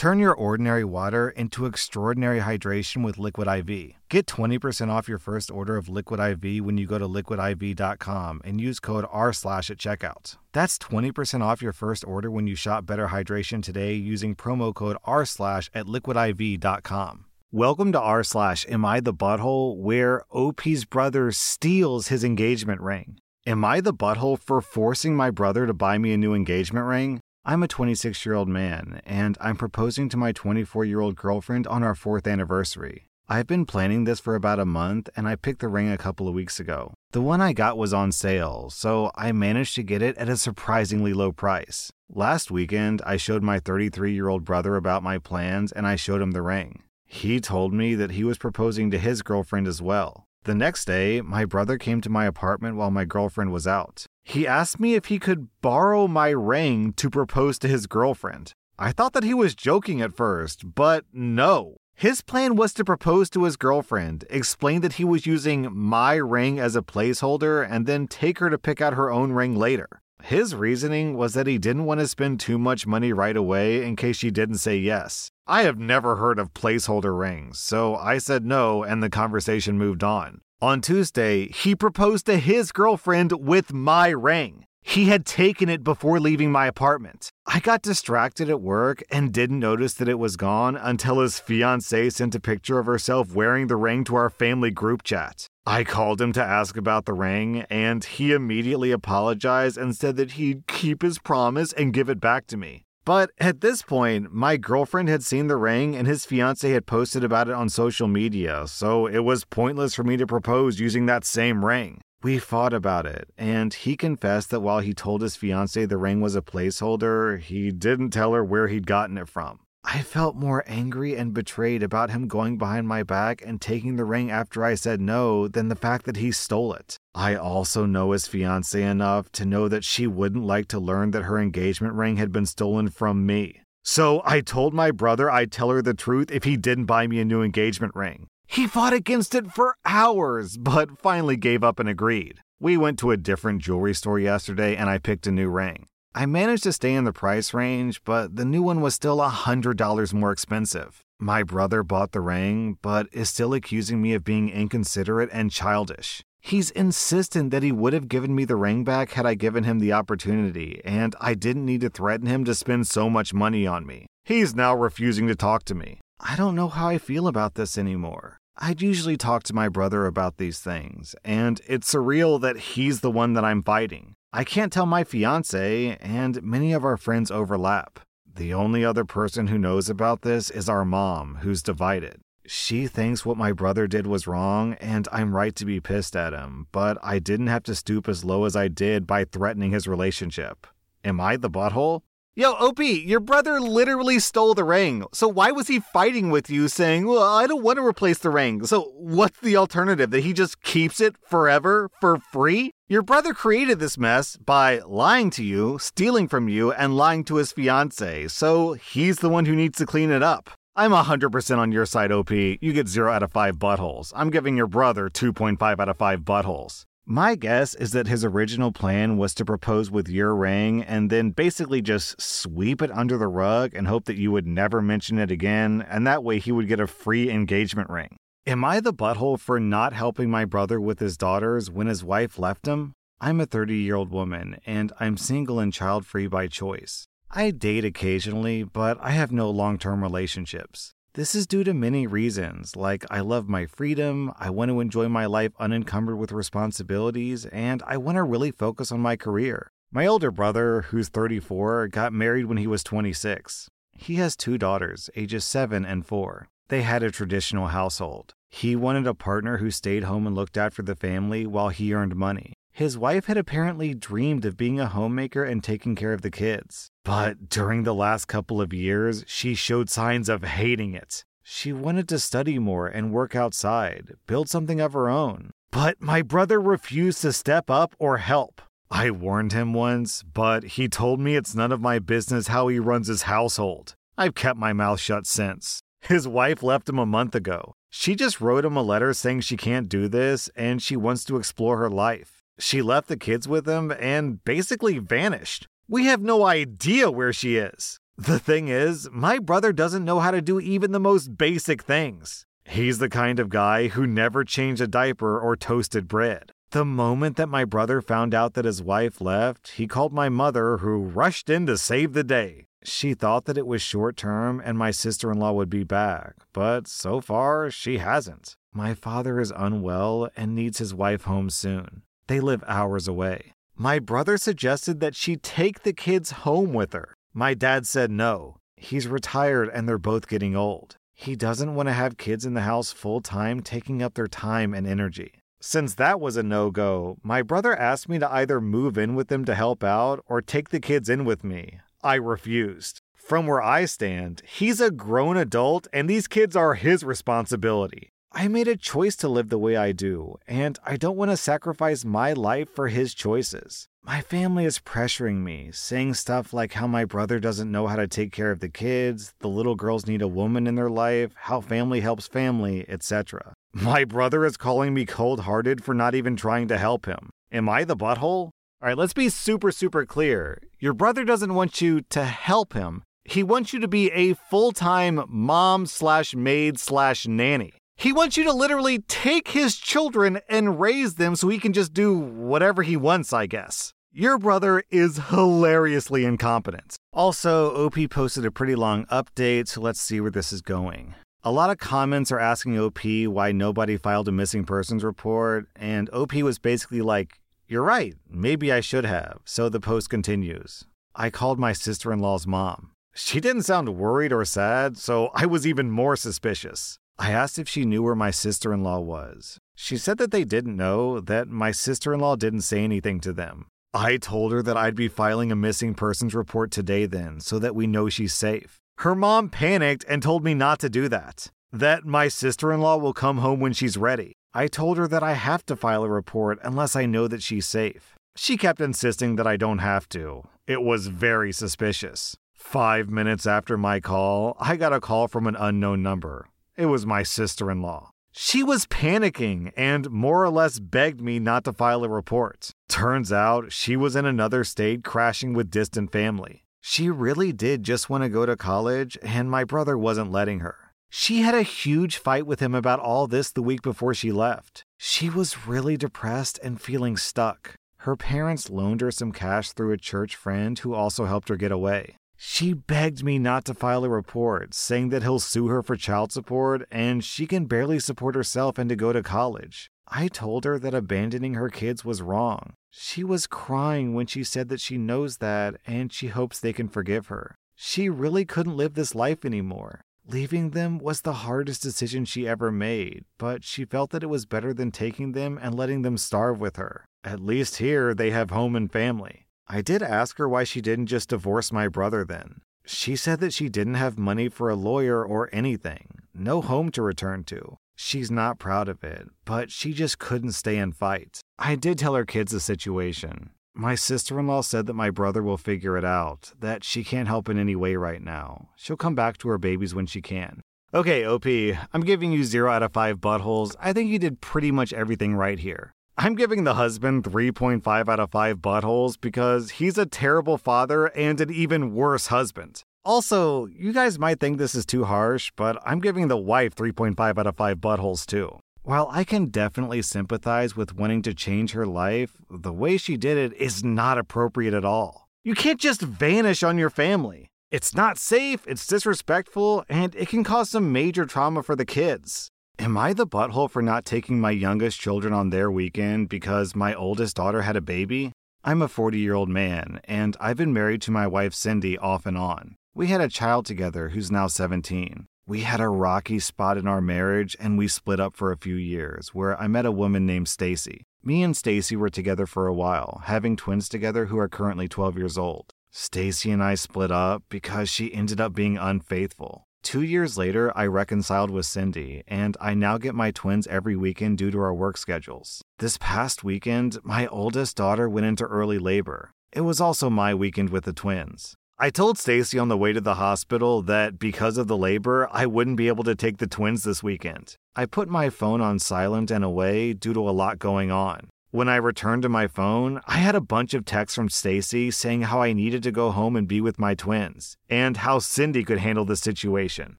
Turn 0.00 0.18
your 0.18 0.32
ordinary 0.32 0.82
water 0.82 1.28
into 1.28 1.66
extraordinary 1.66 2.40
hydration 2.40 3.04
with 3.04 3.18
Liquid 3.18 3.46
IV. 3.46 3.96
Get 4.08 4.24
20% 4.24 4.88
off 4.88 5.10
your 5.10 5.18
first 5.18 5.50
order 5.50 5.76
of 5.76 5.90
Liquid 5.90 6.18
IV 6.18 6.64
when 6.64 6.78
you 6.78 6.86
go 6.86 6.98
to 6.98 7.06
liquidiv.com 7.06 8.40
and 8.42 8.58
use 8.58 8.80
code 8.80 9.04
R 9.10 9.34
slash 9.34 9.70
at 9.70 9.76
checkout. 9.76 10.38
That's 10.52 10.78
20% 10.78 11.42
off 11.42 11.60
your 11.60 11.74
first 11.74 12.02
order 12.06 12.30
when 12.30 12.46
you 12.46 12.54
shop 12.54 12.86
Better 12.86 13.08
Hydration 13.08 13.62
today 13.62 13.92
using 13.92 14.34
promo 14.34 14.74
code 14.74 14.96
R 15.04 15.26
slash 15.26 15.70
at 15.74 15.84
liquidiv.com. 15.84 17.26
Welcome 17.52 17.92
to 17.92 18.00
R 18.00 18.24
slash 18.24 18.64
Am 18.70 18.86
I 18.86 19.00
the 19.00 19.12
Butthole, 19.12 19.76
where 19.76 20.22
OP's 20.32 20.86
brother 20.86 21.30
steals 21.30 22.08
his 22.08 22.24
engagement 22.24 22.80
ring. 22.80 23.18
Am 23.46 23.62
I 23.66 23.82
the 23.82 23.92
butthole 23.92 24.38
for 24.38 24.62
forcing 24.62 25.14
my 25.14 25.30
brother 25.30 25.66
to 25.66 25.74
buy 25.74 25.98
me 25.98 26.14
a 26.14 26.16
new 26.16 26.32
engagement 26.32 26.86
ring? 26.86 27.20
I'm 27.42 27.62
a 27.62 27.68
26 27.68 28.26
year 28.26 28.34
old 28.34 28.48
man, 28.48 29.00
and 29.06 29.38
I'm 29.40 29.56
proposing 29.56 30.10
to 30.10 30.18
my 30.18 30.30
24 30.30 30.84
year 30.84 31.00
old 31.00 31.16
girlfriend 31.16 31.66
on 31.66 31.82
our 31.82 31.94
fourth 31.94 32.26
anniversary. 32.26 33.06
I've 33.30 33.46
been 33.46 33.64
planning 33.64 34.04
this 34.04 34.20
for 34.20 34.34
about 34.34 34.60
a 34.60 34.66
month, 34.66 35.08
and 35.16 35.26
I 35.26 35.36
picked 35.36 35.60
the 35.60 35.68
ring 35.68 35.90
a 35.90 35.96
couple 35.96 36.28
of 36.28 36.34
weeks 36.34 36.60
ago. 36.60 36.92
The 37.12 37.22
one 37.22 37.40
I 37.40 37.54
got 37.54 37.78
was 37.78 37.94
on 37.94 38.12
sale, 38.12 38.68
so 38.68 39.10
I 39.14 39.32
managed 39.32 39.74
to 39.76 39.82
get 39.82 40.02
it 40.02 40.18
at 40.18 40.28
a 40.28 40.36
surprisingly 40.36 41.14
low 41.14 41.32
price. 41.32 41.90
Last 42.12 42.50
weekend, 42.50 43.00
I 43.06 43.16
showed 43.16 43.42
my 43.42 43.58
33 43.58 44.12
year 44.12 44.28
old 44.28 44.44
brother 44.44 44.76
about 44.76 45.02
my 45.02 45.16
plans, 45.16 45.72
and 45.72 45.86
I 45.86 45.96
showed 45.96 46.20
him 46.20 46.32
the 46.32 46.42
ring. 46.42 46.82
He 47.06 47.40
told 47.40 47.72
me 47.72 47.94
that 47.94 48.10
he 48.10 48.22
was 48.22 48.36
proposing 48.36 48.90
to 48.90 48.98
his 48.98 49.22
girlfriend 49.22 49.66
as 49.66 49.80
well. 49.80 50.26
The 50.44 50.54
next 50.54 50.84
day, 50.84 51.22
my 51.22 51.46
brother 51.46 51.78
came 51.78 52.02
to 52.02 52.10
my 52.10 52.26
apartment 52.26 52.76
while 52.76 52.90
my 52.90 53.06
girlfriend 53.06 53.50
was 53.52 53.66
out. 53.66 54.04
He 54.24 54.46
asked 54.46 54.78
me 54.78 54.94
if 54.94 55.06
he 55.06 55.18
could 55.18 55.48
borrow 55.60 56.06
my 56.06 56.30
ring 56.30 56.92
to 56.94 57.10
propose 57.10 57.58
to 57.60 57.68
his 57.68 57.86
girlfriend. 57.86 58.52
I 58.78 58.92
thought 58.92 59.12
that 59.12 59.24
he 59.24 59.34
was 59.34 59.54
joking 59.54 60.00
at 60.00 60.16
first, 60.16 60.74
but 60.74 61.04
no. 61.12 61.76
His 61.94 62.22
plan 62.22 62.56
was 62.56 62.72
to 62.74 62.84
propose 62.84 63.28
to 63.30 63.44
his 63.44 63.56
girlfriend, 63.56 64.24
explain 64.30 64.80
that 64.80 64.94
he 64.94 65.04
was 65.04 65.26
using 65.26 65.68
my 65.70 66.14
ring 66.14 66.58
as 66.58 66.74
a 66.74 66.80
placeholder, 66.80 67.66
and 67.68 67.86
then 67.86 68.08
take 68.08 68.38
her 68.38 68.48
to 68.48 68.56
pick 68.56 68.80
out 68.80 68.94
her 68.94 69.10
own 69.10 69.32
ring 69.32 69.54
later. 69.54 70.00
His 70.22 70.54
reasoning 70.54 71.14
was 71.14 71.34
that 71.34 71.46
he 71.46 71.58
didn't 71.58 71.84
want 71.84 72.00
to 72.00 72.08
spend 72.08 72.40
too 72.40 72.58
much 72.58 72.86
money 72.86 73.12
right 73.12 73.36
away 73.36 73.84
in 73.84 73.96
case 73.96 74.16
she 74.16 74.30
didn't 74.30 74.58
say 74.58 74.76
yes. 74.76 75.30
I 75.46 75.62
have 75.62 75.78
never 75.78 76.16
heard 76.16 76.38
of 76.38 76.54
placeholder 76.54 77.18
rings, 77.18 77.58
so 77.58 77.96
I 77.96 78.18
said 78.18 78.46
no 78.46 78.82
and 78.82 79.02
the 79.02 79.10
conversation 79.10 79.76
moved 79.76 80.04
on. 80.04 80.40
On 80.62 80.82
Tuesday, 80.82 81.48
he 81.48 81.74
proposed 81.74 82.26
to 82.26 82.36
his 82.36 82.70
girlfriend 82.70 83.32
with 83.32 83.72
my 83.72 84.08
ring. 84.10 84.66
He 84.82 85.06
had 85.06 85.24
taken 85.24 85.70
it 85.70 85.82
before 85.82 86.20
leaving 86.20 86.52
my 86.52 86.66
apartment. 86.66 87.30
I 87.46 87.60
got 87.60 87.80
distracted 87.80 88.50
at 88.50 88.60
work 88.60 89.02
and 89.10 89.32
didn't 89.32 89.58
notice 89.58 89.94
that 89.94 90.08
it 90.08 90.18
was 90.18 90.36
gone 90.36 90.76
until 90.76 91.20
his 91.20 91.38
fiancee 91.38 92.10
sent 92.10 92.34
a 92.34 92.40
picture 92.40 92.78
of 92.78 92.84
herself 92.84 93.34
wearing 93.34 93.68
the 93.68 93.76
ring 93.76 94.04
to 94.04 94.16
our 94.16 94.28
family 94.28 94.70
group 94.70 95.02
chat. 95.02 95.46
I 95.64 95.82
called 95.82 96.20
him 96.20 96.32
to 96.34 96.44
ask 96.44 96.76
about 96.76 97.06
the 97.06 97.14
ring, 97.14 97.64
and 97.70 98.04
he 98.04 98.32
immediately 98.32 98.90
apologized 98.90 99.78
and 99.78 99.96
said 99.96 100.16
that 100.16 100.32
he'd 100.32 100.66
keep 100.66 101.00
his 101.00 101.18
promise 101.18 101.72
and 101.72 101.94
give 101.94 102.10
it 102.10 102.20
back 102.20 102.46
to 102.48 102.58
me. 102.58 102.84
But 103.10 103.32
at 103.40 103.60
this 103.60 103.82
point, 103.82 104.32
my 104.32 104.56
girlfriend 104.56 105.08
had 105.08 105.24
seen 105.24 105.48
the 105.48 105.56
ring 105.56 105.96
and 105.96 106.06
his 106.06 106.24
fiance 106.24 106.70
had 106.70 106.86
posted 106.86 107.24
about 107.24 107.48
it 107.48 107.54
on 107.54 107.68
social 107.68 108.06
media, 108.06 108.68
so 108.68 109.08
it 109.08 109.24
was 109.24 109.44
pointless 109.44 109.96
for 109.96 110.04
me 110.04 110.16
to 110.16 110.28
propose 110.28 110.78
using 110.78 111.06
that 111.06 111.24
same 111.24 111.64
ring. 111.64 112.02
We 112.22 112.38
fought 112.38 112.72
about 112.72 113.06
it, 113.06 113.28
and 113.36 113.74
he 113.74 113.96
confessed 113.96 114.50
that 114.50 114.60
while 114.60 114.78
he 114.78 114.94
told 114.94 115.22
his 115.22 115.34
fiance 115.34 115.84
the 115.86 115.96
ring 115.96 116.20
was 116.20 116.36
a 116.36 116.40
placeholder, 116.40 117.40
he 117.40 117.72
didn't 117.72 118.10
tell 118.10 118.32
her 118.32 118.44
where 118.44 118.68
he'd 118.68 118.86
gotten 118.86 119.18
it 119.18 119.28
from. 119.28 119.58
I 119.84 120.02
felt 120.02 120.36
more 120.36 120.62
angry 120.66 121.16
and 121.16 121.34
betrayed 121.34 121.82
about 121.82 122.10
him 122.10 122.28
going 122.28 122.58
behind 122.58 122.86
my 122.86 123.02
back 123.02 123.42
and 123.44 123.60
taking 123.60 123.96
the 123.96 124.04
ring 124.04 124.30
after 124.30 124.64
I 124.64 124.74
said 124.74 125.00
no 125.00 125.48
than 125.48 125.68
the 125.68 125.74
fact 125.74 126.04
that 126.06 126.18
he 126.18 126.30
stole 126.32 126.74
it. 126.74 126.96
I 127.14 127.34
also 127.34 127.86
know 127.86 128.12
his 128.12 128.26
fiancee 128.26 128.82
enough 128.82 129.32
to 129.32 129.44
know 129.44 129.68
that 129.68 129.82
she 129.82 130.06
wouldn't 130.06 130.44
like 130.44 130.68
to 130.68 130.78
learn 130.78 131.10
that 131.10 131.24
her 131.24 131.38
engagement 131.38 131.94
ring 131.94 132.18
had 132.18 132.30
been 132.30 132.46
stolen 132.46 132.88
from 132.88 133.26
me. 133.26 133.62
So 133.82 134.22
I 134.24 134.42
told 134.42 134.74
my 134.74 134.90
brother 134.90 135.30
I'd 135.30 135.50
tell 135.50 135.70
her 135.70 135.82
the 135.82 135.92
truth 135.92 136.30
if 136.30 136.44
he 136.44 136.56
didn't 136.56 136.84
buy 136.84 137.06
me 137.06 137.18
a 137.18 137.24
new 137.24 137.42
engagement 137.42 137.94
ring. 137.96 138.28
He 138.46 138.66
fought 138.66 138.92
against 138.92 139.34
it 139.34 139.50
for 139.50 139.76
hours, 139.84 140.56
but 140.56 141.00
finally 141.00 141.36
gave 141.36 141.64
up 141.64 141.80
and 141.80 141.88
agreed. 141.88 142.40
We 142.60 142.76
went 142.76 142.98
to 143.00 143.10
a 143.10 143.16
different 143.16 143.62
jewelry 143.62 143.94
store 143.94 144.20
yesterday 144.20 144.76
and 144.76 144.88
I 144.88 144.98
picked 144.98 145.26
a 145.26 145.32
new 145.32 145.48
ring. 145.48 145.86
I 146.12 146.26
managed 146.26 146.64
to 146.64 146.72
stay 146.72 146.94
in 146.94 147.04
the 147.04 147.12
price 147.12 147.54
range, 147.54 148.02
but 148.02 148.34
the 148.34 148.44
new 148.44 148.62
one 148.62 148.80
was 148.80 148.96
still 148.96 149.18
$100 149.18 150.12
more 150.12 150.32
expensive. 150.32 151.04
My 151.20 151.44
brother 151.44 151.84
bought 151.84 152.10
the 152.10 152.20
ring, 152.20 152.78
but 152.82 153.06
is 153.12 153.28
still 153.28 153.54
accusing 153.54 154.02
me 154.02 154.14
of 154.14 154.24
being 154.24 154.48
inconsiderate 154.48 155.30
and 155.32 155.52
childish. 155.52 156.22
He's 156.40 156.72
insistent 156.72 157.52
that 157.52 157.62
he 157.62 157.70
would 157.70 157.92
have 157.92 158.08
given 158.08 158.34
me 158.34 158.44
the 158.44 158.56
ring 158.56 158.82
back 158.82 159.12
had 159.12 159.24
I 159.24 159.34
given 159.34 159.62
him 159.62 159.78
the 159.78 159.92
opportunity, 159.92 160.80
and 160.84 161.14
I 161.20 161.34
didn't 161.34 161.66
need 161.66 161.82
to 161.82 161.90
threaten 161.90 162.26
him 162.26 162.44
to 162.44 162.56
spend 162.56 162.88
so 162.88 163.08
much 163.08 163.32
money 163.32 163.64
on 163.64 163.86
me. 163.86 164.06
He's 164.24 164.52
now 164.52 164.74
refusing 164.74 165.28
to 165.28 165.36
talk 165.36 165.64
to 165.66 165.76
me. 165.76 166.00
I 166.18 166.34
don't 166.34 166.56
know 166.56 166.68
how 166.68 166.88
I 166.88 166.98
feel 166.98 167.28
about 167.28 167.54
this 167.54 167.78
anymore. 167.78 168.38
I'd 168.56 168.82
usually 168.82 169.16
talk 169.16 169.44
to 169.44 169.54
my 169.54 169.68
brother 169.68 170.06
about 170.06 170.38
these 170.38 170.58
things, 170.58 171.14
and 171.24 171.60
it's 171.68 171.94
surreal 171.94 172.40
that 172.40 172.56
he's 172.58 173.00
the 173.00 173.12
one 173.12 173.34
that 173.34 173.44
I'm 173.44 173.62
fighting. 173.62 174.16
I 174.32 174.44
can't 174.44 174.72
tell 174.72 174.86
my 174.86 175.02
fiance, 175.02 175.96
and 176.00 176.40
many 176.40 176.72
of 176.72 176.84
our 176.84 176.96
friends 176.96 177.32
overlap. 177.32 177.98
The 178.32 178.54
only 178.54 178.84
other 178.84 179.04
person 179.04 179.48
who 179.48 179.58
knows 179.58 179.90
about 179.90 180.22
this 180.22 180.50
is 180.50 180.68
our 180.68 180.84
mom, 180.84 181.38
who's 181.42 181.64
divided. 181.64 182.20
She 182.46 182.86
thinks 182.86 183.26
what 183.26 183.36
my 183.36 183.50
brother 183.50 183.88
did 183.88 184.06
was 184.06 184.28
wrong, 184.28 184.74
and 184.74 185.08
I'm 185.10 185.34
right 185.34 185.56
to 185.56 185.64
be 185.64 185.80
pissed 185.80 186.14
at 186.14 186.32
him, 186.32 186.68
but 186.70 186.96
I 187.02 187.18
didn't 187.18 187.48
have 187.48 187.64
to 187.64 187.74
stoop 187.74 188.08
as 188.08 188.24
low 188.24 188.44
as 188.44 188.54
I 188.54 188.68
did 188.68 189.04
by 189.04 189.24
threatening 189.24 189.72
his 189.72 189.88
relationship. 189.88 190.68
Am 191.04 191.20
I 191.20 191.36
the 191.36 191.50
butthole? 191.50 192.02
Yo, 192.36 192.52
OP, 192.52 192.78
your 192.78 193.18
brother 193.18 193.60
literally 193.60 194.20
stole 194.20 194.54
the 194.54 194.62
ring. 194.62 195.04
So 195.12 195.26
why 195.26 195.50
was 195.50 195.66
he 195.66 195.80
fighting 195.80 196.30
with 196.30 196.48
you 196.48 196.68
saying, 196.68 197.04
well, 197.04 197.24
I 197.24 197.48
don't 197.48 197.64
want 197.64 197.78
to 197.78 197.84
replace 197.84 198.18
the 198.18 198.30
ring? 198.30 198.64
So 198.64 198.92
what's 198.94 199.40
the 199.40 199.56
alternative? 199.56 200.10
That 200.12 200.22
he 200.22 200.32
just 200.32 200.62
keeps 200.62 201.00
it 201.00 201.16
forever 201.28 201.90
for 202.00 202.18
free? 202.18 202.70
Your 202.90 203.02
brother 203.02 203.34
created 203.34 203.78
this 203.78 203.96
mess 203.96 204.36
by 204.36 204.80
lying 204.84 205.30
to 205.30 205.44
you, 205.44 205.78
stealing 205.78 206.26
from 206.26 206.48
you, 206.48 206.72
and 206.72 206.96
lying 206.96 207.22
to 207.26 207.36
his 207.36 207.52
fiance. 207.52 208.26
So 208.26 208.72
he's 208.72 209.20
the 209.20 209.28
one 209.28 209.44
who 209.44 209.54
needs 209.54 209.78
to 209.78 209.86
clean 209.86 210.10
it 210.10 210.24
up. 210.24 210.50
I'm 210.74 210.90
100% 210.90 211.58
on 211.58 211.70
your 211.70 211.86
side, 211.86 212.10
OP. 212.10 212.32
You 212.32 212.72
get 212.72 212.88
0 212.88 213.12
out 213.12 213.22
of 213.22 213.30
5 213.30 213.60
buttholes. 213.60 214.12
I'm 214.16 214.28
giving 214.28 214.56
your 214.56 214.66
brother 214.66 215.08
2.5 215.08 215.78
out 215.78 215.88
of 215.88 215.98
5 215.98 216.22
buttholes. 216.22 216.82
My 217.06 217.36
guess 217.36 217.76
is 217.76 217.92
that 217.92 218.08
his 218.08 218.24
original 218.24 218.72
plan 218.72 219.16
was 219.16 219.34
to 219.34 219.44
propose 219.44 219.88
with 219.88 220.08
your 220.08 220.34
ring 220.34 220.82
and 220.82 221.10
then 221.10 221.30
basically 221.30 221.82
just 221.82 222.20
sweep 222.20 222.82
it 222.82 222.90
under 222.90 223.16
the 223.16 223.28
rug 223.28 223.72
and 223.72 223.86
hope 223.86 224.06
that 224.06 224.18
you 224.18 224.32
would 224.32 224.48
never 224.48 224.82
mention 224.82 225.16
it 225.16 225.30
again, 225.30 225.86
and 225.88 226.04
that 226.08 226.24
way 226.24 226.40
he 226.40 226.50
would 226.50 226.66
get 226.66 226.80
a 226.80 226.88
free 226.88 227.30
engagement 227.30 227.88
ring. 227.88 228.16
Am 228.50 228.64
I 228.64 228.80
the 228.80 228.92
butthole 228.92 229.38
for 229.38 229.60
not 229.60 229.92
helping 229.92 230.28
my 230.28 230.44
brother 230.44 230.80
with 230.80 230.98
his 230.98 231.16
daughters 231.16 231.70
when 231.70 231.86
his 231.86 232.02
wife 232.02 232.36
left 232.36 232.66
him? 232.66 232.94
I'm 233.20 233.40
a 233.40 233.46
30 233.46 233.76
year 233.76 233.94
old 233.94 234.10
woman, 234.10 234.58
and 234.66 234.92
I'm 234.98 235.16
single 235.16 235.60
and 235.60 235.72
child 235.72 236.04
free 236.04 236.26
by 236.26 236.48
choice. 236.48 237.06
I 237.30 237.52
date 237.52 237.84
occasionally, 237.84 238.64
but 238.64 238.98
I 239.00 239.10
have 239.10 239.30
no 239.30 239.48
long 239.48 239.78
term 239.78 240.02
relationships. 240.02 240.90
This 241.14 241.36
is 241.36 241.46
due 241.46 241.62
to 241.62 241.72
many 241.72 242.08
reasons, 242.08 242.74
like 242.74 243.04
I 243.08 243.20
love 243.20 243.48
my 243.48 243.66
freedom, 243.66 244.32
I 244.36 244.50
want 244.50 244.70
to 244.70 244.80
enjoy 244.80 245.08
my 245.08 245.26
life 245.26 245.52
unencumbered 245.60 246.18
with 246.18 246.32
responsibilities, 246.32 247.46
and 247.46 247.84
I 247.86 247.98
want 247.98 248.16
to 248.16 248.24
really 248.24 248.50
focus 248.50 248.90
on 248.90 248.98
my 248.98 249.14
career. 249.14 249.70
My 249.92 250.08
older 250.08 250.32
brother, 250.32 250.86
who's 250.88 251.08
34, 251.08 251.86
got 251.86 252.12
married 252.12 252.46
when 252.46 252.58
he 252.58 252.66
was 252.66 252.82
26. 252.82 253.68
He 253.92 254.16
has 254.16 254.34
two 254.34 254.58
daughters, 254.58 255.08
ages 255.14 255.44
7 255.44 255.84
and 255.84 256.04
4. 256.04 256.48
They 256.66 256.82
had 256.82 257.04
a 257.04 257.12
traditional 257.12 257.68
household. 257.68 258.34
He 258.50 258.76
wanted 258.76 259.06
a 259.06 259.14
partner 259.14 259.58
who 259.58 259.70
stayed 259.70 260.04
home 260.04 260.26
and 260.26 260.36
looked 260.36 260.58
after 260.58 260.82
the 260.82 260.96
family 260.96 261.46
while 261.46 261.70
he 261.70 261.94
earned 261.94 262.16
money. 262.16 262.52
His 262.72 262.98
wife 262.98 263.26
had 263.26 263.36
apparently 263.36 263.94
dreamed 263.94 264.44
of 264.44 264.56
being 264.56 264.80
a 264.80 264.86
homemaker 264.86 265.44
and 265.44 265.62
taking 265.62 265.94
care 265.94 266.12
of 266.12 266.22
the 266.22 266.30
kids. 266.30 266.90
But 267.04 267.48
during 267.48 267.82
the 267.82 267.94
last 267.94 268.26
couple 268.26 268.60
of 268.60 268.72
years, 268.72 269.24
she 269.26 269.54
showed 269.54 269.88
signs 269.88 270.28
of 270.28 270.44
hating 270.44 270.94
it. 270.94 271.24
She 271.42 271.72
wanted 271.72 272.08
to 272.08 272.18
study 272.18 272.58
more 272.58 272.86
and 272.86 273.12
work 273.12 273.34
outside, 273.34 274.14
build 274.26 274.48
something 274.48 274.80
of 274.80 274.92
her 274.92 275.08
own. 275.08 275.50
But 275.70 276.00
my 276.00 276.22
brother 276.22 276.60
refused 276.60 277.22
to 277.22 277.32
step 277.32 277.70
up 277.70 277.94
or 277.98 278.18
help. 278.18 278.60
I 278.90 279.10
warned 279.10 279.52
him 279.52 279.72
once, 279.72 280.22
but 280.22 280.64
he 280.64 280.88
told 280.88 281.20
me 281.20 281.36
it's 281.36 281.54
none 281.54 281.72
of 281.72 281.80
my 281.80 281.98
business 281.98 282.48
how 282.48 282.68
he 282.68 282.78
runs 282.78 283.06
his 283.06 283.22
household. 283.22 283.94
I've 284.18 284.34
kept 284.34 284.58
my 284.58 284.72
mouth 284.72 285.00
shut 285.00 285.26
since. 285.26 285.80
His 286.00 286.26
wife 286.26 286.62
left 286.62 286.88
him 286.88 286.98
a 286.98 287.06
month 287.06 287.34
ago. 287.34 287.74
She 287.90 288.14
just 288.14 288.40
wrote 288.40 288.64
him 288.64 288.76
a 288.76 288.82
letter 288.82 289.12
saying 289.12 289.40
she 289.40 289.56
can't 289.56 289.88
do 289.88 290.08
this 290.08 290.48
and 290.54 290.80
she 290.80 290.96
wants 290.96 291.24
to 291.24 291.36
explore 291.36 291.76
her 291.78 291.90
life. 291.90 292.42
She 292.58 292.82
left 292.82 293.08
the 293.08 293.16
kids 293.16 293.48
with 293.48 293.68
him 293.68 293.90
and 293.90 294.44
basically 294.44 294.98
vanished. 294.98 295.66
We 295.88 296.04
have 296.04 296.22
no 296.22 296.46
idea 296.46 297.10
where 297.10 297.32
she 297.32 297.56
is. 297.56 297.98
The 298.16 298.38
thing 298.38 298.68
is, 298.68 299.08
my 299.10 299.38
brother 299.38 299.72
doesn't 299.72 300.04
know 300.04 300.20
how 300.20 300.30
to 300.30 300.40
do 300.40 300.60
even 300.60 300.92
the 300.92 301.00
most 301.00 301.36
basic 301.36 301.82
things. 301.82 302.46
He's 302.64 302.98
the 302.98 303.08
kind 303.08 303.40
of 303.40 303.48
guy 303.48 303.88
who 303.88 304.06
never 304.06 304.44
changed 304.44 304.80
a 304.80 304.86
diaper 304.86 305.40
or 305.40 305.56
toasted 305.56 306.06
bread. 306.06 306.52
The 306.70 306.84
moment 306.84 307.36
that 307.36 307.48
my 307.48 307.64
brother 307.64 308.00
found 308.00 308.32
out 308.32 308.54
that 308.54 308.64
his 308.64 308.80
wife 308.80 309.20
left, 309.20 309.72
he 309.72 309.88
called 309.88 310.12
my 310.12 310.28
mother, 310.28 310.76
who 310.76 310.98
rushed 310.98 311.50
in 311.50 311.66
to 311.66 311.76
save 311.76 312.12
the 312.12 312.22
day. 312.22 312.66
She 312.82 313.14
thought 313.14 313.44
that 313.44 313.58
it 313.58 313.66
was 313.66 313.82
short 313.82 314.16
term 314.16 314.60
and 314.64 314.78
my 314.78 314.90
sister 314.90 315.30
in 315.30 315.38
law 315.38 315.52
would 315.52 315.70
be 315.70 315.84
back, 315.84 316.34
but 316.52 316.88
so 316.88 317.20
far, 317.20 317.70
she 317.70 317.98
hasn't. 317.98 318.56
My 318.72 318.94
father 318.94 319.40
is 319.40 319.52
unwell 319.54 320.30
and 320.36 320.54
needs 320.54 320.78
his 320.78 320.94
wife 320.94 321.24
home 321.24 321.50
soon. 321.50 322.02
They 322.26 322.40
live 322.40 322.64
hours 322.66 323.08
away. 323.08 323.52
My 323.76 323.98
brother 323.98 324.36
suggested 324.36 325.00
that 325.00 325.16
she 325.16 325.36
take 325.36 325.82
the 325.82 325.92
kids 325.92 326.30
home 326.30 326.72
with 326.72 326.92
her. 326.92 327.14
My 327.34 327.54
dad 327.54 327.86
said 327.86 328.10
no. 328.10 328.56
He's 328.76 329.08
retired 329.08 329.68
and 329.72 329.88
they're 329.88 329.98
both 329.98 330.28
getting 330.28 330.56
old. 330.56 330.96
He 331.12 331.36
doesn't 331.36 331.74
want 331.74 331.88
to 331.88 331.92
have 331.92 332.16
kids 332.16 332.46
in 332.46 332.54
the 332.54 332.62
house 332.62 332.92
full 332.92 333.20
time, 333.20 333.60
taking 333.60 334.02
up 334.02 334.14
their 334.14 334.26
time 334.26 334.72
and 334.72 334.86
energy. 334.86 335.34
Since 335.60 335.94
that 335.96 336.18
was 336.18 336.38
a 336.38 336.42
no 336.42 336.70
go, 336.70 337.18
my 337.22 337.42
brother 337.42 337.76
asked 337.76 338.08
me 338.08 338.18
to 338.18 338.32
either 338.32 338.58
move 338.58 338.96
in 338.96 339.14
with 339.14 339.28
them 339.28 339.44
to 339.44 339.54
help 339.54 339.84
out 339.84 340.24
or 340.26 340.40
take 340.40 340.70
the 340.70 340.80
kids 340.80 341.10
in 341.10 341.26
with 341.26 341.44
me. 341.44 341.80
I 342.02 342.14
refused. 342.14 343.02
From 343.14 343.46
where 343.46 343.62
I 343.62 343.84
stand, 343.84 344.42
he's 344.46 344.80
a 344.80 344.90
grown 344.90 345.36
adult 345.36 345.86
and 345.92 346.08
these 346.08 346.26
kids 346.26 346.56
are 346.56 346.74
his 346.74 347.04
responsibility. 347.04 348.10
I 348.32 348.48
made 348.48 348.68
a 348.68 348.76
choice 348.76 349.16
to 349.16 349.28
live 349.28 349.48
the 349.48 349.58
way 349.58 349.76
I 349.76 349.90
do, 349.90 350.38
and 350.46 350.78
I 350.86 350.96
don't 350.96 351.16
want 351.16 351.32
to 351.32 351.36
sacrifice 351.36 352.04
my 352.04 352.32
life 352.32 352.68
for 352.72 352.86
his 352.86 353.12
choices. 353.12 353.88
My 354.04 354.20
family 354.20 354.64
is 354.64 354.78
pressuring 354.78 355.38
me, 355.38 355.70
saying 355.72 356.14
stuff 356.14 356.52
like 356.52 356.74
how 356.74 356.86
my 356.86 357.04
brother 357.04 357.40
doesn't 357.40 357.72
know 357.72 357.88
how 357.88 357.96
to 357.96 358.06
take 358.06 358.30
care 358.30 358.52
of 358.52 358.60
the 358.60 358.68
kids, 358.68 359.34
the 359.40 359.48
little 359.48 359.74
girls 359.74 360.06
need 360.06 360.22
a 360.22 360.28
woman 360.28 360.68
in 360.68 360.76
their 360.76 360.88
life, 360.88 361.32
how 361.36 361.60
family 361.60 362.00
helps 362.00 362.28
family, 362.28 362.88
etc. 362.88 363.52
My 363.72 364.04
brother 364.04 364.44
is 364.44 364.56
calling 364.56 364.94
me 364.94 365.06
cold 365.06 365.40
hearted 365.40 365.82
for 365.82 365.92
not 365.92 366.14
even 366.14 366.36
trying 366.36 366.68
to 366.68 366.78
help 366.78 367.06
him. 367.06 367.30
Am 367.50 367.68
I 367.68 367.82
the 367.82 367.96
butthole? 367.96 368.50
All 368.82 368.88
right, 368.88 368.96
let's 368.96 369.12
be 369.12 369.28
super, 369.28 369.70
super 369.72 370.06
clear. 370.06 370.62
Your 370.78 370.94
brother 370.94 371.22
doesn't 371.22 371.52
want 371.52 371.82
you 371.82 372.00
to 372.08 372.24
help 372.24 372.72
him. 372.72 373.02
He 373.24 373.42
wants 373.42 373.74
you 373.74 373.80
to 373.80 373.88
be 373.88 374.10
a 374.12 374.32
full 374.32 374.72
time 374.72 375.22
mom 375.28 375.84
slash 375.84 376.34
maid 376.34 376.80
slash 376.80 377.26
nanny. 377.26 377.74
He 377.96 378.10
wants 378.10 378.38
you 378.38 378.44
to 378.44 378.52
literally 378.54 379.00
take 379.00 379.48
his 379.48 379.76
children 379.76 380.40
and 380.48 380.80
raise 380.80 381.16
them 381.16 381.36
so 381.36 381.48
he 381.48 381.58
can 381.58 381.74
just 381.74 381.92
do 381.92 382.16
whatever 382.16 382.82
he 382.82 382.96
wants, 382.96 383.34
I 383.34 383.44
guess. 383.44 383.92
Your 384.12 384.38
brother 384.38 384.82
is 384.90 385.18
hilariously 385.28 386.24
incompetent. 386.24 386.96
Also, 387.12 387.84
OP 387.84 387.98
posted 388.08 388.46
a 388.46 388.50
pretty 388.50 388.76
long 388.76 389.04
update, 389.06 389.68
so 389.68 389.82
let's 389.82 390.00
see 390.00 390.22
where 390.22 390.30
this 390.30 390.54
is 390.54 390.62
going. 390.62 391.14
A 391.44 391.52
lot 391.52 391.68
of 391.68 391.76
comments 391.76 392.32
are 392.32 392.38
asking 392.38 392.78
OP 392.78 393.00
why 393.26 393.52
nobody 393.52 393.98
filed 393.98 394.28
a 394.28 394.32
missing 394.32 394.64
persons 394.64 395.04
report, 395.04 395.66
and 395.76 396.08
OP 396.14 396.32
was 396.36 396.58
basically 396.58 397.02
like, 397.02 397.39
You're 397.70 397.84
right, 397.84 398.16
maybe 398.28 398.72
I 398.72 398.80
should 398.80 399.04
have. 399.04 399.42
So 399.44 399.68
the 399.68 399.78
post 399.78 400.10
continues. 400.10 400.86
I 401.14 401.30
called 401.30 401.56
my 401.60 401.72
sister 401.72 402.12
in 402.12 402.18
law's 402.18 402.44
mom. 402.44 402.90
She 403.14 403.40
didn't 403.40 403.62
sound 403.62 403.96
worried 403.96 404.32
or 404.32 404.44
sad, 404.44 404.98
so 404.98 405.30
I 405.36 405.46
was 405.46 405.64
even 405.64 405.88
more 405.88 406.16
suspicious. 406.16 406.98
I 407.16 407.30
asked 407.30 407.60
if 407.60 407.68
she 407.68 407.84
knew 407.84 408.02
where 408.02 408.16
my 408.16 408.32
sister 408.32 408.72
in 408.72 408.82
law 408.82 408.98
was. 408.98 409.60
She 409.76 409.96
said 409.96 410.18
that 410.18 410.32
they 410.32 410.42
didn't 410.42 410.76
know, 410.76 411.20
that 411.20 411.46
my 411.46 411.70
sister 411.70 412.12
in 412.12 412.18
law 412.18 412.34
didn't 412.34 412.62
say 412.62 412.82
anything 412.82 413.20
to 413.20 413.32
them. 413.32 413.66
I 413.94 414.16
told 414.16 414.50
her 414.50 414.64
that 414.64 414.76
I'd 414.76 414.96
be 414.96 415.06
filing 415.06 415.52
a 415.52 415.56
missing 415.56 415.94
persons 415.94 416.34
report 416.34 416.72
today, 416.72 417.06
then, 417.06 417.38
so 417.38 417.60
that 417.60 417.76
we 417.76 417.86
know 417.86 418.08
she's 418.08 418.34
safe. 418.34 418.80
Her 418.98 419.14
mom 419.14 419.48
panicked 419.48 420.04
and 420.08 420.24
told 420.24 420.42
me 420.42 420.54
not 420.54 420.80
to 420.80 420.90
do 420.90 421.08
that, 421.10 421.52
that 421.70 422.04
my 422.04 422.26
sister 422.26 422.72
in 422.72 422.80
law 422.80 422.96
will 422.96 423.12
come 423.12 423.38
home 423.38 423.60
when 423.60 423.74
she's 423.74 423.96
ready. 423.96 424.32
I 424.52 424.66
told 424.66 424.98
her 424.98 425.06
that 425.06 425.22
I 425.22 425.34
have 425.34 425.64
to 425.66 425.76
file 425.76 426.02
a 426.02 426.08
report 426.08 426.58
unless 426.64 426.96
I 426.96 427.06
know 427.06 427.28
that 427.28 427.42
she's 427.42 427.68
safe. 427.68 428.16
She 428.34 428.56
kept 428.56 428.80
insisting 428.80 429.36
that 429.36 429.46
I 429.46 429.56
don't 429.56 429.78
have 429.78 430.08
to. 430.08 430.42
It 430.66 430.82
was 430.82 431.06
very 431.06 431.52
suspicious. 431.52 432.36
Five 432.52 433.08
minutes 433.08 433.46
after 433.46 433.78
my 433.78 434.00
call, 434.00 434.56
I 434.58 434.74
got 434.76 434.92
a 434.92 435.00
call 435.00 435.28
from 435.28 435.46
an 435.46 435.54
unknown 435.54 436.02
number. 436.02 436.48
It 436.76 436.86
was 436.86 437.06
my 437.06 437.22
sister 437.22 437.70
in 437.70 437.80
law. 437.80 438.10
She 438.32 438.64
was 438.64 438.86
panicking 438.86 439.72
and 439.76 440.10
more 440.10 440.42
or 440.42 440.50
less 440.50 440.80
begged 440.80 441.20
me 441.20 441.38
not 441.38 441.62
to 441.64 441.72
file 441.72 442.02
a 442.04 442.08
report. 442.08 442.70
Turns 442.88 443.32
out 443.32 443.72
she 443.72 443.96
was 443.96 444.16
in 444.16 444.26
another 444.26 444.64
state 444.64 445.04
crashing 445.04 445.52
with 445.52 445.70
distant 445.70 446.10
family. 446.10 446.64
She 446.80 447.08
really 447.08 447.52
did 447.52 447.84
just 447.84 448.10
want 448.10 448.24
to 448.24 448.28
go 448.28 448.46
to 448.46 448.56
college, 448.56 449.18
and 449.22 449.50
my 449.50 449.64
brother 449.64 449.98
wasn't 449.98 450.32
letting 450.32 450.60
her. 450.60 450.89
She 451.12 451.40
had 451.40 451.56
a 451.56 451.62
huge 451.62 452.16
fight 452.16 452.46
with 452.46 452.60
him 452.60 452.72
about 452.72 453.00
all 453.00 453.26
this 453.26 453.50
the 453.50 453.62
week 453.62 453.82
before 453.82 454.14
she 454.14 454.30
left. 454.30 454.84
She 454.96 455.28
was 455.28 455.66
really 455.66 455.96
depressed 455.96 456.60
and 456.62 456.80
feeling 456.80 457.16
stuck. 457.16 457.74
Her 457.98 458.16
parents 458.16 458.70
loaned 458.70 459.00
her 459.00 459.10
some 459.10 459.32
cash 459.32 459.72
through 459.72 459.92
a 459.92 459.98
church 459.98 460.36
friend 460.36 460.78
who 460.78 460.94
also 460.94 461.24
helped 461.26 461.48
her 461.48 461.56
get 461.56 461.72
away. 461.72 462.14
She 462.36 462.72
begged 462.72 463.24
me 463.24 463.38
not 463.38 463.64
to 463.66 463.74
file 463.74 464.04
a 464.04 464.08
report, 464.08 464.72
saying 464.72 465.08
that 465.10 465.22
he'll 465.22 465.40
sue 465.40 465.66
her 465.66 465.82
for 465.82 465.96
child 465.96 466.32
support 466.32 466.86
and 466.90 467.24
she 467.24 467.46
can 467.46 467.66
barely 467.66 467.98
support 467.98 468.36
herself 468.36 468.78
and 468.78 468.88
to 468.88 468.96
go 468.96 469.12
to 469.12 469.22
college. 469.22 469.90
I 470.08 470.28
told 470.28 470.64
her 470.64 470.78
that 470.78 470.94
abandoning 470.94 471.54
her 471.54 471.68
kids 471.68 472.04
was 472.04 472.22
wrong. 472.22 472.72
She 472.90 473.24
was 473.24 473.46
crying 473.46 474.14
when 474.14 474.26
she 474.26 474.44
said 474.44 474.68
that 474.68 474.80
she 474.80 474.96
knows 474.96 475.38
that 475.38 475.76
and 475.86 476.12
she 476.12 476.28
hopes 476.28 476.60
they 476.60 476.72
can 476.72 476.88
forgive 476.88 477.26
her. 477.26 477.56
She 477.74 478.08
really 478.08 478.44
couldn't 478.44 478.76
live 478.76 478.94
this 478.94 479.14
life 479.14 479.44
anymore. 479.44 480.00
Leaving 480.32 480.70
them 480.70 480.98
was 480.98 481.22
the 481.22 481.42
hardest 481.42 481.82
decision 481.82 482.24
she 482.24 482.46
ever 482.46 482.70
made, 482.70 483.24
but 483.36 483.64
she 483.64 483.84
felt 483.84 484.10
that 484.10 484.22
it 484.22 484.28
was 484.28 484.46
better 484.46 484.72
than 484.72 484.92
taking 484.92 485.32
them 485.32 485.58
and 485.60 485.74
letting 485.74 486.02
them 486.02 486.16
starve 486.16 486.60
with 486.60 486.76
her. 486.76 487.04
At 487.24 487.40
least 487.40 487.78
here 487.78 488.14
they 488.14 488.30
have 488.30 488.50
home 488.50 488.76
and 488.76 488.92
family. 488.92 489.46
I 489.66 489.82
did 489.82 490.04
ask 490.04 490.38
her 490.38 490.48
why 490.48 490.62
she 490.62 490.80
didn't 490.80 491.06
just 491.06 491.30
divorce 491.30 491.72
my 491.72 491.88
brother 491.88 492.24
then. 492.24 492.60
She 492.86 493.16
said 493.16 493.40
that 493.40 493.52
she 493.52 493.68
didn't 493.68 493.94
have 493.94 494.18
money 494.18 494.48
for 494.48 494.70
a 494.70 494.76
lawyer 494.76 495.24
or 495.24 495.50
anything, 495.52 496.20
no 496.32 496.60
home 496.60 496.92
to 496.92 497.02
return 497.02 497.42
to. 497.44 497.78
She's 497.96 498.30
not 498.30 498.60
proud 498.60 498.88
of 498.88 499.02
it, 499.02 499.28
but 499.44 499.72
she 499.72 499.92
just 499.92 500.20
couldn't 500.20 500.52
stay 500.52 500.78
and 500.78 500.94
fight. 500.96 501.40
I 501.58 501.74
did 501.74 501.98
tell 501.98 502.14
her 502.14 502.24
kids 502.24 502.52
the 502.52 502.60
situation. 502.60 503.50
My 503.80 503.94
sister 503.94 504.38
in 504.38 504.46
law 504.46 504.60
said 504.60 504.84
that 504.86 504.92
my 504.92 505.08
brother 505.08 505.42
will 505.42 505.56
figure 505.56 505.96
it 505.96 506.04
out, 506.04 506.52
that 506.60 506.84
she 506.84 507.02
can't 507.02 507.28
help 507.28 507.48
in 507.48 507.58
any 507.58 507.74
way 507.74 507.96
right 507.96 508.20
now. 508.20 508.68
She'll 508.76 508.98
come 508.98 509.14
back 509.14 509.38
to 509.38 509.48
her 509.48 509.56
babies 509.56 509.94
when 509.94 510.04
she 510.04 510.20
can. 510.20 510.60
Okay, 510.92 511.24
OP, 511.24 511.46
I'm 511.94 512.02
giving 512.02 512.30
you 512.30 512.44
0 512.44 512.70
out 512.70 512.82
of 512.82 512.92
5 512.92 513.16
buttholes. 513.22 513.74
I 513.80 513.94
think 513.94 514.10
you 514.10 514.18
did 514.18 514.42
pretty 514.42 514.70
much 514.70 514.92
everything 514.92 515.34
right 515.34 515.58
here. 515.58 515.94
I'm 516.18 516.34
giving 516.34 516.64
the 516.64 516.74
husband 516.74 517.24
3.5 517.24 518.06
out 518.06 518.20
of 518.20 518.30
5 518.30 518.58
buttholes 518.58 519.18
because 519.18 519.70
he's 519.70 519.96
a 519.96 520.04
terrible 520.04 520.58
father 520.58 521.06
and 521.06 521.40
an 521.40 521.50
even 521.50 521.94
worse 521.94 522.26
husband. 522.26 522.82
Also, 523.02 523.64
you 523.64 523.94
guys 523.94 524.18
might 524.18 524.40
think 524.40 524.58
this 524.58 524.74
is 524.74 524.84
too 524.84 525.04
harsh, 525.04 525.52
but 525.56 525.78
I'm 525.86 526.00
giving 526.00 526.28
the 526.28 526.36
wife 526.36 526.74
3.5 526.74 527.38
out 527.38 527.46
of 527.46 527.56
5 527.56 527.78
buttholes 527.78 528.26
too. 528.26 528.58
While 528.82 529.08
I 529.12 529.24
can 529.24 529.46
definitely 529.46 530.00
sympathize 530.00 530.74
with 530.74 530.96
wanting 530.96 531.20
to 531.22 531.34
change 531.34 531.72
her 531.72 531.86
life, 531.86 532.38
the 532.48 532.72
way 532.72 532.96
she 532.96 533.18
did 533.18 533.36
it 533.36 533.52
is 533.60 533.84
not 533.84 534.16
appropriate 534.16 534.72
at 534.72 534.86
all. 534.86 535.28
You 535.44 535.54
can't 535.54 535.78
just 535.78 536.00
vanish 536.00 536.62
on 536.62 536.78
your 536.78 536.88
family. 536.88 537.48
It's 537.70 537.94
not 537.94 538.16
safe, 538.16 538.66
it's 538.66 538.86
disrespectful, 538.86 539.84
and 539.88 540.14
it 540.14 540.28
can 540.28 540.42
cause 540.44 540.70
some 540.70 540.92
major 540.92 541.26
trauma 541.26 541.62
for 541.62 541.76
the 541.76 541.84
kids. 541.84 542.48
Am 542.78 542.96
I 542.96 543.12
the 543.12 543.26
butthole 543.26 543.70
for 543.70 543.82
not 543.82 544.06
taking 544.06 544.40
my 544.40 544.50
youngest 544.50 544.98
children 544.98 545.34
on 545.34 545.50
their 545.50 545.70
weekend 545.70 546.30
because 546.30 546.74
my 546.74 546.94
oldest 546.94 547.36
daughter 547.36 547.62
had 547.62 547.76
a 547.76 547.82
baby? 547.82 548.32
I'm 548.64 548.80
a 548.80 548.88
40 548.88 549.18
year 549.18 549.34
old 549.34 549.50
man, 549.50 550.00
and 550.04 550.38
I've 550.40 550.56
been 550.56 550.72
married 550.72 551.02
to 551.02 551.10
my 551.10 551.26
wife 551.26 551.52
Cindy 551.52 551.98
off 551.98 552.24
and 552.24 552.38
on. 552.38 552.76
We 552.94 553.08
had 553.08 553.20
a 553.20 553.28
child 553.28 553.66
together 553.66 554.08
who's 554.08 554.30
now 554.30 554.46
17. 554.46 555.26
We 555.50 555.62
had 555.62 555.80
a 555.80 555.88
rocky 555.88 556.38
spot 556.38 556.78
in 556.78 556.86
our 556.86 557.00
marriage 557.00 557.56
and 557.58 557.76
we 557.76 557.88
split 557.88 558.20
up 558.20 558.36
for 558.36 558.52
a 558.52 558.56
few 558.56 558.76
years 558.76 559.30
where 559.34 559.60
I 559.60 559.66
met 559.66 559.84
a 559.84 559.90
woman 559.90 560.24
named 560.24 560.46
Stacy. 560.46 561.02
Me 561.24 561.42
and 561.42 561.56
Stacy 561.56 561.96
were 561.96 562.08
together 562.08 562.46
for 562.46 562.68
a 562.68 562.72
while, 562.72 563.22
having 563.24 563.56
twins 563.56 563.88
together 563.88 564.26
who 564.26 564.38
are 564.38 564.48
currently 564.48 564.86
12 564.86 565.18
years 565.18 565.36
old. 565.36 565.74
Stacy 565.90 566.52
and 566.52 566.62
I 566.62 566.76
split 566.76 567.10
up 567.10 567.42
because 567.48 567.90
she 567.90 568.14
ended 568.14 568.40
up 568.40 568.54
being 568.54 568.78
unfaithful. 568.78 569.66
Two 569.82 570.02
years 570.02 570.38
later, 570.38 570.70
I 570.78 570.86
reconciled 570.86 571.50
with 571.50 571.66
Cindy, 571.66 572.22
and 572.28 572.56
I 572.60 572.74
now 572.74 572.96
get 572.96 573.16
my 573.16 573.32
twins 573.32 573.66
every 573.66 573.96
weekend 573.96 574.38
due 574.38 574.52
to 574.52 574.60
our 574.60 574.72
work 574.72 574.96
schedules. 574.96 575.64
This 575.80 575.98
past 575.98 576.44
weekend, 576.44 576.98
my 577.02 577.26
oldest 577.26 577.76
daughter 577.76 578.08
went 578.08 578.26
into 578.26 578.44
early 578.44 578.78
labor. 578.78 579.32
It 579.52 579.62
was 579.62 579.80
also 579.80 580.10
my 580.10 580.32
weekend 580.32 580.70
with 580.70 580.84
the 580.84 580.92
twins. 580.92 581.56
I 581.82 581.88
told 581.88 582.18
Stacy 582.18 582.58
on 582.58 582.68
the 582.68 582.76
way 582.76 582.92
to 582.92 583.00
the 583.00 583.14
hospital 583.14 583.80
that 583.84 584.18
because 584.18 584.58
of 584.58 584.66
the 584.66 584.76
labor, 584.76 585.26
I 585.32 585.46
wouldn't 585.46 585.78
be 585.78 585.88
able 585.88 586.04
to 586.04 586.14
take 586.14 586.36
the 586.36 586.46
twins 586.46 586.82
this 586.82 587.02
weekend. 587.02 587.56
I 587.74 587.86
put 587.86 588.06
my 588.06 588.28
phone 588.28 588.60
on 588.60 588.78
silent 588.78 589.30
and 589.30 589.42
away 589.42 589.94
due 589.94 590.12
to 590.12 590.28
a 590.28 590.30
lot 590.30 590.58
going 590.58 590.90
on. 590.90 591.30
When 591.52 591.70
I 591.70 591.76
returned 591.76 592.20
to 592.24 592.28
my 592.28 592.48
phone, 592.48 593.00
I 593.06 593.16
had 593.16 593.34
a 593.34 593.40
bunch 593.40 593.72
of 593.72 593.86
texts 593.86 594.14
from 594.14 594.28
Stacy 594.28 594.90
saying 594.90 595.22
how 595.22 595.40
I 595.40 595.54
needed 595.54 595.82
to 595.84 595.90
go 595.90 596.10
home 596.10 596.36
and 596.36 596.46
be 596.46 596.60
with 596.60 596.78
my 596.78 596.94
twins, 596.94 597.56
and 597.70 597.96
how 597.96 598.18
Cindy 598.18 598.62
could 598.62 598.80
handle 598.80 599.06
the 599.06 599.16
situation. 599.16 599.96